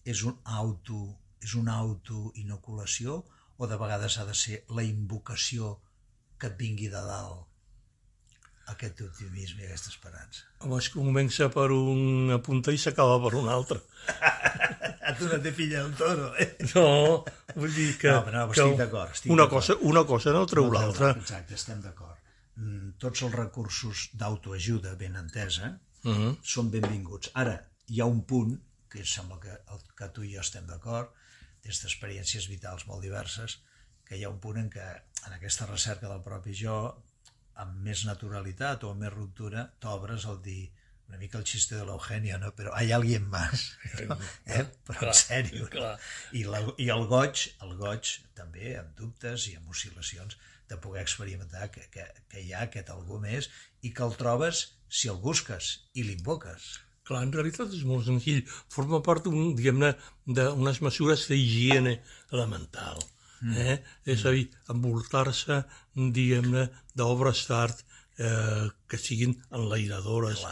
és 0.05 0.23
un 0.23 0.38
auto 0.43 1.03
és 1.45 1.53
una 1.53 1.75
autoinoculació 1.77 3.23
o 3.57 3.67
de 3.67 3.77
vegades 3.77 4.17
ha 4.17 4.25
de 4.25 4.33
ser 4.33 4.63
la 4.69 4.83
invocació 4.83 5.75
que 6.39 6.47
et 6.49 6.55
vingui 6.57 6.88
de 6.89 7.01
dalt 7.05 7.45
aquest 8.73 9.01
optimisme 9.06 9.62
i 9.62 9.67
aquesta 9.67 9.91
esperança. 9.93 10.45
Home, 10.65 10.80
es 10.82 10.89
comença 10.89 11.49
per 11.54 11.67
una 11.75 12.39
punta 12.41 12.73
i 12.73 12.78
s'acaba 12.82 13.19
per 13.23 13.36
una 13.38 13.54
altra. 13.54 13.80
A 15.06 15.13
tu 15.13 15.28
no 15.30 15.38
te 15.41 15.51
pilla 15.54 15.84
el 15.86 15.93
toro, 15.93 16.32
eh? 16.41 16.47
No, 16.73 17.23
vull 17.54 17.73
dir 17.75 17.91
que... 18.01 18.10
No, 18.10 18.23
però 18.25 18.39
no, 18.41 18.45
que 18.49 18.58
estic 18.63 18.80
d'acord, 18.80 19.19
una, 19.36 19.45
cosa, 19.51 19.75
una 19.86 20.01
cosa 20.10 20.34
no 20.34 20.45
treu 20.49 20.65
No, 20.65 20.73
l'altra. 20.73 21.12
Exacte, 21.13 21.54
estem 21.60 21.84
d'acord. 21.84 22.17
Mm, 22.58 22.95
Tots 23.04 23.21
els 23.28 23.36
recursos 23.38 24.08
d'autoajuda 24.17 24.95
ben 24.97 25.15
entesa 25.21 25.75
Uh 26.06 26.13
-huh. 26.13 26.38
són 26.43 26.67
benvinguts. 26.69 27.32
Ara, 27.34 27.56
hi 27.88 27.99
ha 27.99 28.06
un 28.06 28.25
punt, 28.25 28.51
que 28.89 29.04
sembla 29.06 29.39
que, 29.39 29.49
el, 29.73 29.80
que 29.97 30.08
tu 30.13 30.23
i 30.23 30.36
jo 30.36 30.41
estem 30.41 30.65
d'acord, 30.67 31.10
des 31.63 31.80
d'experiències 31.82 32.47
vitals 32.47 32.86
molt 32.86 33.01
diverses, 33.01 33.60
que 34.06 34.17
hi 34.17 34.23
ha 34.23 34.30
un 34.30 34.39
punt 34.39 34.58
en 34.58 34.69
què 34.69 34.86
en 35.25 35.34
aquesta 35.34 35.65
recerca 35.65 36.08
del 36.08 36.21
propi 36.21 36.54
jo, 36.54 37.04
amb 37.63 37.78
més 37.86 38.06
naturalitat 38.08 38.84
o 38.84 38.91
amb 38.91 39.06
més 39.06 39.13
ruptura, 39.13 39.70
t'obres 39.80 40.26
al 40.32 40.41
dir 40.46 40.63
una 41.08 41.20
mica 41.22 41.38
el 41.38 41.46
xiste 41.46 41.78
de 41.78 41.86
l'Eugenio, 41.86 42.38
no? 42.41 42.52
però 42.58 42.74
hay 42.74 42.91
alguien 42.91 43.28
más, 43.30 43.68
no? 44.10 44.18
eh? 44.46 44.65
però 44.88 45.12
en 45.12 45.20
sèrio. 45.20 45.68
clar. 45.70 45.94
I, 46.34 46.44
la, 46.50 46.63
I 46.82 46.89
el 46.96 47.06
goig, 47.12 47.46
el 47.62 47.76
goig 47.78 48.15
també, 48.38 48.74
amb 48.80 48.96
dubtes 48.98 49.48
i 49.52 49.56
amb 49.60 49.70
oscil·lacions, 49.70 50.38
de 50.68 50.78
poder 50.82 51.04
experimentar 51.06 51.70
que, 51.70 51.86
que, 51.94 52.08
que 52.32 52.41
hi 52.41 52.54
ha 52.54 52.65
aquest 52.65 52.89
algú 52.89 53.20
més 53.22 53.52
i 53.86 53.94
que 53.94 54.02
el 54.06 54.15
trobes 54.18 54.65
si 54.89 55.12
el 55.12 55.22
busques 55.22 55.76
i 55.94 56.06
l'invoques. 56.08 56.72
Clar, 57.06 57.22
en 57.22 57.34
realitat 57.36 57.74
és 57.78 57.84
molt 57.86 58.08
senzill. 58.08 58.41
Forma 58.74 58.98
part 59.06 59.28
diguem-ne, 59.30 59.91
d'unes 60.26 60.82
mesures 60.82 61.28
d'higiene 61.30 62.00
elemental. 62.34 62.98
Eh? 63.43 63.78
És 64.06 64.26
a 64.26 64.34
dir, 64.36 64.48
envoltar-se, 64.71 65.62
diguem-ne, 65.95 66.69
d'obres 66.98 67.45
d'art 67.50 67.84
eh, 68.17 68.67
que 68.88 69.00
siguin 69.02 69.36
enlairadores. 69.52 70.45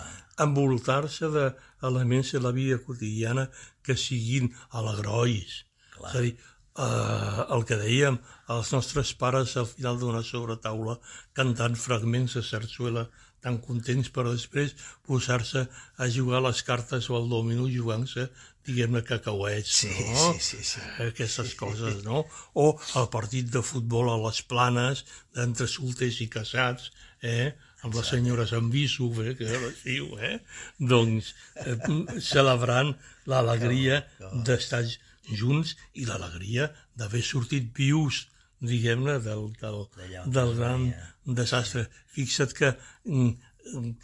Envoltar-se 0.43 1.30
d'elements 1.34 2.34
de 2.34 2.41
la 2.43 2.52
vida 2.52 2.80
quotidiana 2.82 3.48
que 3.84 3.96
siguin 4.00 4.52
alegrois. 4.72 5.63
Clar. 5.93 6.10
És 6.10 6.17
a 6.17 6.26
dir, 6.26 6.34
eh, 6.77 7.43
el 7.55 7.65
que 7.69 7.77
dèiem, 7.81 8.17
els 8.53 8.71
nostres 8.75 9.13
pares 9.19 9.57
al 9.57 9.67
final 9.69 9.99
d'una 9.99 10.23
sobretaula 10.25 10.97
cantant 11.38 11.75
fragments 11.79 12.38
de 12.39 12.43
sarsuela 12.45 13.07
tan 13.43 13.57
contents 13.59 14.07
per 14.15 14.23
després 14.29 14.71
posar-se 15.07 15.65
a 15.99 16.07
jugar 16.07 16.39
a 16.39 16.45
les 16.47 16.62
cartes 16.63 17.09
o 17.12 17.17
al 17.17 17.27
domino 17.27 17.65
jugant-se, 17.67 18.29
diguem-ne, 18.63 19.01
cacauets, 19.03 19.73
Sí, 19.81 19.89
no? 19.91 20.29
sí, 20.39 20.39
sí, 20.39 20.63
sí. 20.63 20.83
Aquestes 21.03 21.51
coses, 21.59 21.99
no? 22.05 22.23
O 22.55 22.69
el 23.01 23.09
partit 23.12 23.51
de 23.51 23.62
futbol 23.62 24.07
a 24.13 24.15
les 24.23 24.39
planes, 24.47 25.03
entre 25.36 25.67
solters 25.67 26.21
i 26.23 26.29
casats, 26.31 26.93
eh? 27.19 27.51
amb 27.83 27.97
les 27.99 28.07
senyores 28.13 28.53
en 28.55 28.69
viso, 28.71 29.09
eh? 29.19 29.33
que 29.36 29.49
ara 29.51 29.67
es 29.73 29.83
diu, 29.83 30.13
eh? 30.23 30.38
doncs 30.79 31.33
eh, 31.65 31.75
celebrant 32.23 32.93
l'alegria 33.27 34.05
d'estar 34.47 34.86
junts 35.31 35.75
i 35.93 36.05
l'alegria 36.07 36.69
d'haver 36.99 37.23
sortit 37.23 37.71
vius, 37.77 38.27
diguem-ne, 38.63 39.19
del, 39.23 39.49
del, 39.59 39.86
del 40.27 40.53
gran 40.59 40.89
desastre. 41.25 41.88
Fixa't 42.15 42.53
que 42.57 42.73
mm, 43.05 43.31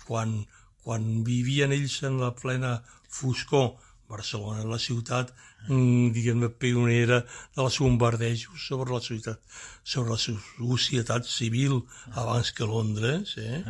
quan, 0.06 0.40
quan 0.84 1.12
vivien 1.28 1.76
ells 1.76 2.02
en 2.08 2.20
la 2.24 2.34
plena 2.36 2.80
foscor, 3.10 3.78
Barcelona, 4.10 4.64
la 4.66 4.80
ciutat, 4.82 5.30
mm, 5.68 6.10
diguem-ne, 6.16 6.50
pionera 6.50 7.20
dels 7.56 7.78
bombardejos 7.78 8.64
sobre 8.68 8.96
la 8.96 9.02
ciutat, 9.06 9.38
sobre 9.84 10.16
la 10.16 10.18
societat 10.18 11.30
civil 11.30 11.84
abans 12.18 12.50
que 12.52 12.66
Londres, 12.66 13.36
eh? 13.38 13.62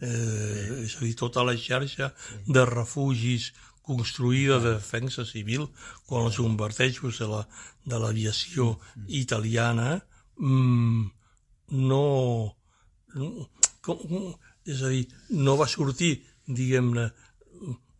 eh 0.00 0.84
és 0.84 0.94
a 0.96 1.02
dir, 1.02 1.16
tota 1.18 1.42
la 1.42 1.56
xarxa 1.58 2.12
de 2.46 2.64
refugis 2.70 3.50
construïda 3.88 4.60
de 4.62 4.76
defensa 4.76 5.24
civil 5.26 5.66
quan 6.06 6.28
els 6.28 6.38
bombardejos 6.42 7.18
de 7.22 7.28
la 7.32 7.42
de 7.88 7.98
l'aviació 8.02 8.74
italiana 9.08 9.96
mm, 10.36 11.04
no, 11.88 12.04
no 13.14 13.48
com, 13.80 14.34
és 14.68 14.82
a 14.84 14.92
dir, 14.92 15.06
no 15.32 15.56
va 15.56 15.68
sortir, 15.70 16.12
diguem-ne, 16.46 17.08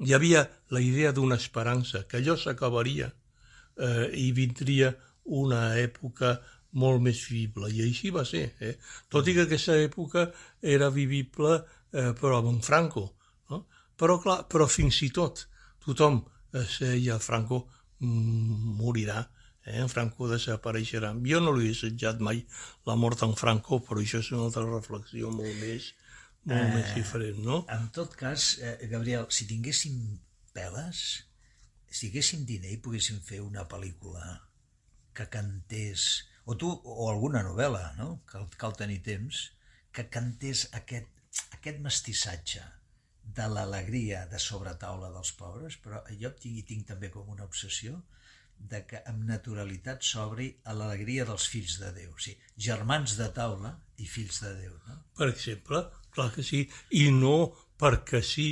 hi 0.05 0.14
havia 0.14 0.44
la 0.74 0.83
idea 0.85 1.12
d'una 1.16 1.38
esperança, 1.40 2.05
que 2.09 2.20
allò 2.20 2.37
s'acabaria 2.37 3.09
eh, 3.09 4.07
i 4.20 4.31
vindria 4.37 4.92
una 5.38 5.62
època 5.81 6.37
molt 6.79 7.03
més 7.03 7.20
vivible, 7.31 7.70
i 7.72 7.83
així 7.87 8.12
va 8.14 8.24
ser. 8.29 8.44
Eh? 8.61 8.74
Tot 9.09 9.29
i 9.29 9.35
que 9.37 9.46
aquesta 9.48 9.79
època 9.81 10.29
era 10.77 10.90
vivible, 10.94 11.57
eh, 11.92 12.12
però 12.20 12.42
amb 12.42 12.61
Franco. 12.64 13.09
No? 13.51 13.64
Però, 13.98 14.18
clar, 14.22 14.42
però 14.53 14.68
fins 14.70 15.01
i 15.09 15.11
tot 15.14 15.46
tothom 15.88 16.22
es 16.57 16.79
deia 16.83 17.18
Franco 17.22 17.64
mm, 18.01 18.77
morirà, 18.79 19.22
eh? 19.64 19.79
en 19.83 19.88
Franco 19.92 20.29
desapareixerà. 20.31 21.12
Jo 21.24 21.40
no 21.44 21.55
li 21.57 21.68
he 21.68 21.74
desitjat 21.74 22.22
mai 22.24 22.44
la 22.88 22.96
mort 22.96 23.24
en 23.27 23.35
Franco, 23.37 23.81
però 23.85 24.03
això 24.03 24.22
és 24.22 24.31
una 24.35 24.48
altra 24.48 24.64
reflexió 24.66 25.33
molt 25.35 25.55
més, 25.62 25.92
molt 26.48 26.61
Eh, 26.61 26.74
més 26.77 26.94
diferent, 26.96 27.42
no? 27.44 27.62
En 27.74 27.88
tot 27.94 28.14
cas, 28.16 28.55
eh, 28.64 28.88
Gabriel, 28.90 29.29
si 29.35 29.48
tinguéssim 29.51 29.98
peles, 30.57 31.05
si 31.90 32.09
tinguéssim 32.09 32.46
diner 32.48 32.72
i 32.72 32.81
poguéssim 32.85 33.20
fer 33.24 33.42
una 33.44 33.66
pel·lícula 33.68 34.24
que 35.18 35.29
cantés, 35.33 36.24
o 36.48 36.57
tu, 36.57 36.70
o 36.70 37.11
alguna 37.11 37.42
novel·la, 37.44 37.92
no? 37.98 38.20
Cal, 38.31 38.48
cal 38.57 38.77
tenir 38.79 39.03
temps, 39.05 39.48
que 39.92 40.07
cantés 40.12 40.68
aquest, 40.79 41.11
aquest 41.59 41.81
mestissatge 41.85 42.62
de 43.36 43.46
l'alegria 43.52 44.24
de 44.30 44.38
sobretaula 44.40 45.10
dels 45.12 45.32
pobres, 45.36 45.76
però 45.82 46.00
jo 46.20 46.30
tinc, 46.42 46.62
tinc 46.68 46.86
també 46.92 47.10
com 47.12 47.28
una 47.28 47.46
obsessió 47.48 48.00
de 48.58 48.82
que 48.90 49.00
amb 49.06 49.22
naturalitat 49.28 50.02
s'obri 50.02 50.48
a 50.66 50.74
l'alegria 50.74 51.26
dels 51.28 51.46
fills 51.52 51.78
de 51.82 51.92
Déu, 51.94 52.10
o 52.14 52.18
sigui, 52.22 52.38
germans 52.68 53.14
de 53.20 53.28
taula 53.34 53.74
i 54.02 54.06
fills 54.06 54.40
de 54.42 54.54
Déu, 54.62 54.74
no? 54.88 54.98
per 55.18 55.28
exemple, 55.30 55.84
clar 56.14 56.30
que 56.34 56.44
sí, 56.46 56.64
i 56.98 57.08
no 57.14 57.36
perquè 57.78 58.22
sí, 58.24 58.48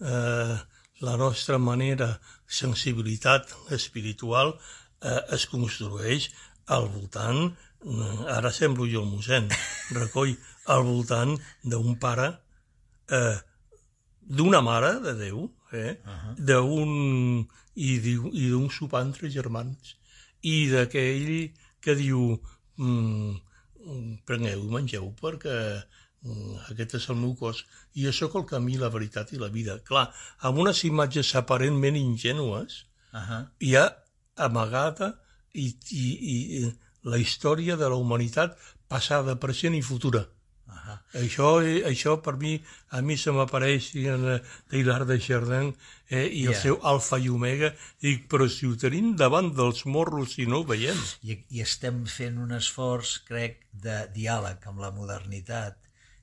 eh, 0.00 0.56
la 1.00 1.16
nostra 1.20 1.58
manera, 1.58 2.14
sensibilitat 2.60 3.52
espiritual, 3.76 4.54
eh, 5.02 5.20
es 5.36 5.46
construeix 5.52 6.30
al 6.76 6.88
voltant, 6.94 7.50
eh, 7.84 8.16
ara 8.38 8.52
semblo 8.52 8.88
jo 8.88 9.04
el 9.04 9.12
mossèn, 9.12 9.48
recoll 10.00 10.34
al 10.72 10.84
voltant 10.88 11.36
d'un 11.62 11.96
pare, 12.00 12.32
eh, 13.12 13.36
d'una 14.30 14.60
mare 14.62 14.92
de 15.04 15.14
Déu, 15.18 15.50
eh, 15.72 15.98
uh 16.06 16.10
-huh. 16.10 16.34
d'un 16.38 17.46
i 17.74 18.48
d'un 18.50 18.68
sopar 18.70 19.02
entre 19.02 19.30
germans, 19.30 19.96
i 20.42 20.68
d'aquell 20.70 21.52
que 21.80 21.94
diu 21.94 22.40
mm, 22.76 23.34
prengueu 24.28 24.64
i 24.64 24.72
mengeu 24.72 25.10
perquè 25.20 25.56
mm, 26.22 26.56
aquest 26.72 26.94
és 26.98 27.08
el 27.12 27.16
meu 27.16 27.34
cos 27.34 27.64
i 27.94 28.04
jo 28.04 28.12
sóc 28.12 28.36
el 28.40 28.46
camí, 28.46 28.76
la 28.78 28.92
veritat 28.92 29.32
i 29.32 29.40
la 29.40 29.48
vida. 29.48 29.78
Clar, 29.84 30.10
amb 30.46 30.58
unes 30.58 30.84
imatges 30.84 31.34
aparentment 31.34 31.96
ingènues 31.96 32.84
uh 33.12 33.18
-huh. 33.18 33.42
hi 33.60 33.76
ha 33.76 33.86
amagada 34.36 35.18
i, 35.52 35.74
i, 35.90 36.04
i 36.34 36.72
la 37.02 37.18
història 37.18 37.76
de 37.76 37.88
la 37.88 37.96
humanitat 37.96 38.56
passada, 38.88 39.36
present 39.36 39.74
i 39.74 39.82
futura. 39.82 40.26
Uh 40.70 40.76
-huh. 40.86 40.98
això, 41.24 41.48
això 41.90 42.12
per 42.22 42.36
mi, 42.36 42.52
a 42.90 43.00
mi 43.02 43.16
se 43.16 43.32
m'apareix 43.34 43.94
en 43.94 44.28
eh, 44.34 44.40
Taylor 44.70 45.04
de 45.06 45.18
Chardin 45.18 45.74
eh, 46.08 46.26
i 46.26 46.42
yeah. 46.42 46.52
el 46.52 46.56
seu 46.62 46.78
alfa 46.82 47.18
i 47.18 47.28
omega, 47.28 47.74
i 48.00 48.18
però 48.30 48.48
si 48.48 48.66
ho 48.66 48.76
tenim 48.76 49.16
davant 49.16 49.50
dels 49.56 49.84
morros 49.86 50.38
i 50.38 50.46
no 50.46 50.60
ho 50.60 50.64
veiem. 50.64 50.96
I, 51.22 51.44
I 51.50 51.62
estem 51.62 52.06
fent 52.06 52.38
un 52.38 52.52
esforç, 52.52 53.18
crec, 53.26 53.66
de 53.72 54.06
diàleg 54.14 54.66
amb 54.66 54.78
la 54.80 54.90
modernitat 54.90 55.76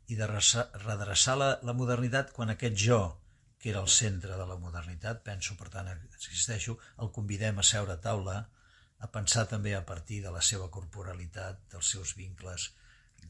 i 0.07 0.15
de 0.15 0.27
redreçar 0.27 1.37
la, 1.37 1.59
la 1.61 1.73
modernitat 1.73 2.31
quan 2.31 2.49
aquest 2.49 2.75
jo, 2.87 3.01
que 3.59 3.69
era 3.69 3.81
el 3.81 3.89
centre 3.89 4.37
de 4.37 4.45
la 4.45 4.55
modernitat, 4.55 5.23
penso, 5.23 5.55
per 5.59 5.69
tant, 5.69 5.87
existeixo, 6.15 6.77
el 7.03 7.11
convidem 7.11 7.59
a 7.59 7.63
seure 7.63 7.93
a 7.93 8.01
taula, 8.01 8.37
a 8.99 9.07
pensar 9.07 9.45
també 9.45 9.75
a 9.75 9.85
partir 9.85 10.23
de 10.23 10.31
la 10.31 10.41
seva 10.41 10.69
corporalitat, 10.69 11.59
dels 11.71 11.89
seus 11.95 12.15
vincles 12.15 12.71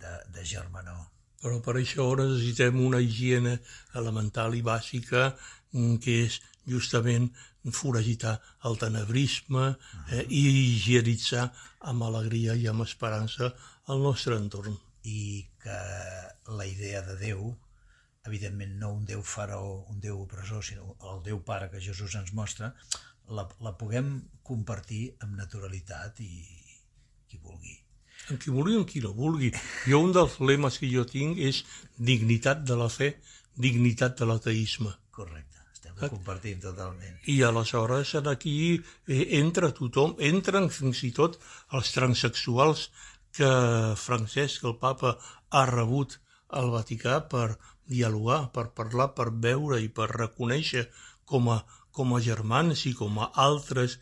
de, 0.02 0.14
de 0.34 0.46
germanor. 0.46 1.06
Però 1.42 1.60
per 1.62 1.78
això 1.78 2.08
necessitem 2.18 2.80
una 2.82 3.00
higiene 3.04 3.60
elemental 4.00 4.56
i 4.58 4.64
bàsica 4.66 5.30
mm, 5.30 6.00
que 6.04 6.18
és 6.26 6.40
justament 6.68 7.30
foragitar 7.72 8.38
el 8.68 8.78
tenebrisme 8.82 9.68
eh, 9.70 10.24
i 10.24 10.44
higienitzar 10.74 11.48
amb 11.92 12.08
alegria 12.08 12.56
i 12.56 12.68
amb 12.72 12.84
esperança 12.86 13.52
el 13.94 14.04
nostre 14.04 14.38
entorn. 14.40 14.76
I 15.08 15.48
que 15.64 15.80
la 16.60 16.68
idea 16.68 17.04
de 17.06 17.16
Déu, 17.22 17.52
evidentment 18.28 18.78
no 18.82 18.94
un 18.96 19.06
Déu 19.08 19.24
faraó, 19.24 19.86
un 19.92 20.02
Déu 20.04 20.22
opressor, 20.24 20.64
sinó 20.64 20.96
el 21.12 21.24
Déu 21.28 21.44
Pare 21.48 21.70
que 21.72 21.84
Jesús 21.84 22.16
ens 22.20 22.34
mostra, 22.34 22.74
la, 23.28 23.48
la 23.64 23.76
puguem 23.80 24.16
compartir 24.48 25.04
amb 25.24 25.36
naturalitat 25.40 26.24
i 26.24 26.32
qui 27.28 27.40
vulgui. 27.44 27.78
En 28.32 28.40
qui 28.42 28.52
vulgui, 28.52 28.76
en 28.76 28.86
qui 28.86 29.02
no 29.04 29.14
vulgui. 29.16 29.52
Jo 29.88 30.02
un 30.04 30.14
dels 30.16 30.38
lemes 30.44 30.78
que 30.82 30.90
jo 30.92 31.06
tinc 31.08 31.40
és 31.40 31.64
dignitat 32.10 32.66
de 32.68 32.76
la 32.80 32.90
fe, 32.92 33.14
dignitat 33.56 34.18
de 34.20 34.28
l'ateisme. 34.28 34.92
Correcte, 35.16 35.64
estem 35.74 35.96
ho 35.96 36.10
compartim 36.12 36.60
totalment. 36.64 37.16
I 37.32 37.38
aleshores 37.48 38.16
aquí 38.20 38.58
eh, 39.08 39.24
entra 39.40 39.72
tothom, 39.80 40.18
entren 40.20 40.70
fins 40.74 41.04
i 41.08 41.14
tot 41.16 41.40
els 41.72 41.94
transexuals 41.96 42.90
que 43.38 43.50
Francesc, 44.02 44.66
el 44.66 44.78
papa, 44.82 45.16
ha 45.50 45.66
rebut 45.70 46.20
al 46.60 46.72
Vaticà 46.74 47.22
per 47.32 47.58
dialogar, 47.88 48.52
per 48.52 48.70
parlar, 48.76 49.14
per 49.16 49.32
veure 49.48 49.80
i 49.82 49.88
per 49.88 50.10
reconèixer 50.12 50.88
com 51.26 51.50
a, 51.54 51.62
com 51.92 52.14
a 52.16 52.22
germans 52.24 52.86
i 52.90 52.94
com 52.98 53.20
a 53.24 53.32
altres 53.48 53.98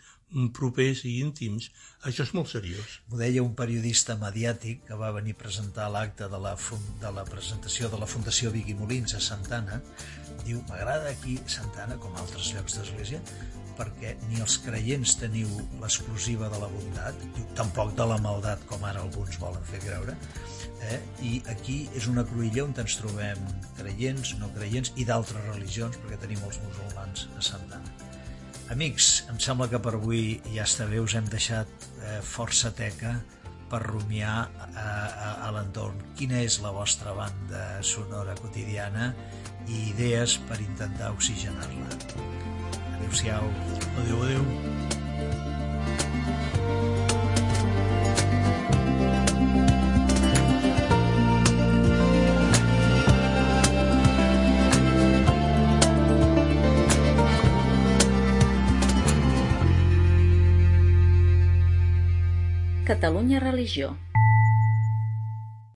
propers 0.55 1.03
i 1.07 1.17
íntims. 1.23 1.69
Això 2.05 2.25
és 2.25 2.33
molt 2.37 2.51
seriós. 2.51 2.99
Ho 3.09 3.19
deia 3.19 3.43
un 3.43 3.53
periodista 3.57 4.17
mediàtic 4.21 4.83
que 4.87 4.99
va 4.99 5.13
venir 5.15 5.35
a 5.35 5.41
presentar 5.41 5.89
l'acte 5.93 6.29
de, 6.31 6.39
la, 6.41 6.55
de 7.01 7.11
la 7.17 7.25
presentació 7.27 7.89
de 7.91 7.99
la 8.01 8.09
Fundació 8.09 8.51
Vigui 8.53 8.75
Molins 8.77 9.15
a 9.17 9.21
Santana. 9.23 9.81
Diu, 10.45 10.61
m'agrada 10.69 11.09
aquí 11.11 11.39
Santana, 11.49 11.97
com 12.01 12.15
altres 12.21 12.51
llocs 12.53 12.77
d'església, 12.77 13.21
perquè 13.75 14.13
ni 14.29 14.39
els 14.43 14.57
creients 14.63 15.15
teniu 15.19 15.49
l'exclusiva 15.81 16.49
de 16.51 16.59
la 16.61 16.69
bondat, 16.71 17.25
diu, 17.35 17.47
tampoc 17.59 17.95
de 17.97 18.07
la 18.07 18.19
maldat, 18.23 18.63
com 18.69 18.83
ara 18.87 19.03
alguns 19.03 19.39
volen 19.41 19.63
fer 19.67 19.81
creure, 19.83 20.15
eh? 20.91 20.99
i 21.27 21.37
aquí 21.51 21.81
és 21.97 22.07
una 22.11 22.25
cruïlla 22.27 22.67
on 22.67 22.75
ens 22.85 22.99
trobem 23.01 23.41
creients, 23.79 24.35
no 24.39 24.51
creients 24.55 24.93
i 24.95 25.07
d'altres 25.07 25.49
religions, 25.51 25.99
perquè 26.03 26.21
tenim 26.23 26.43
els 26.47 26.61
musulmans 26.67 27.27
a 27.35 27.47
Santana. 27.51 28.14
Amics, 28.73 29.25
em 29.29 29.37
sembla 29.39 29.67
que 29.69 29.79
per 29.81 29.93
avui 29.93 30.39
ja 30.49 30.65
està 30.65 30.87
bé, 30.89 30.97
us 31.03 31.13
hem 31.17 31.27
deixat 31.29 31.69
eh, 32.01 32.17
força 32.25 32.71
teca 32.73 33.13
per 33.69 33.81
rumiar 33.85 34.37
a, 34.41 34.65
a, 34.81 35.29
a 35.47 35.51
l'entorn. 35.53 36.01
Quina 36.17 36.41
és 36.41 36.57
la 36.63 36.73
vostra 36.73 37.13
banda 37.17 37.63
sonora 37.85 38.35
quotidiana 38.41 39.11
i 39.67 39.89
idees 39.91 40.39
per 40.49 40.59
intentar 40.65 41.13
oxigenar-la. 41.13 41.89
Adéu-siau. 42.97 43.49
Adéu, 44.01 44.21
adéu. 44.29 44.94
Catalunya 63.25 63.39
Religió 63.39 63.97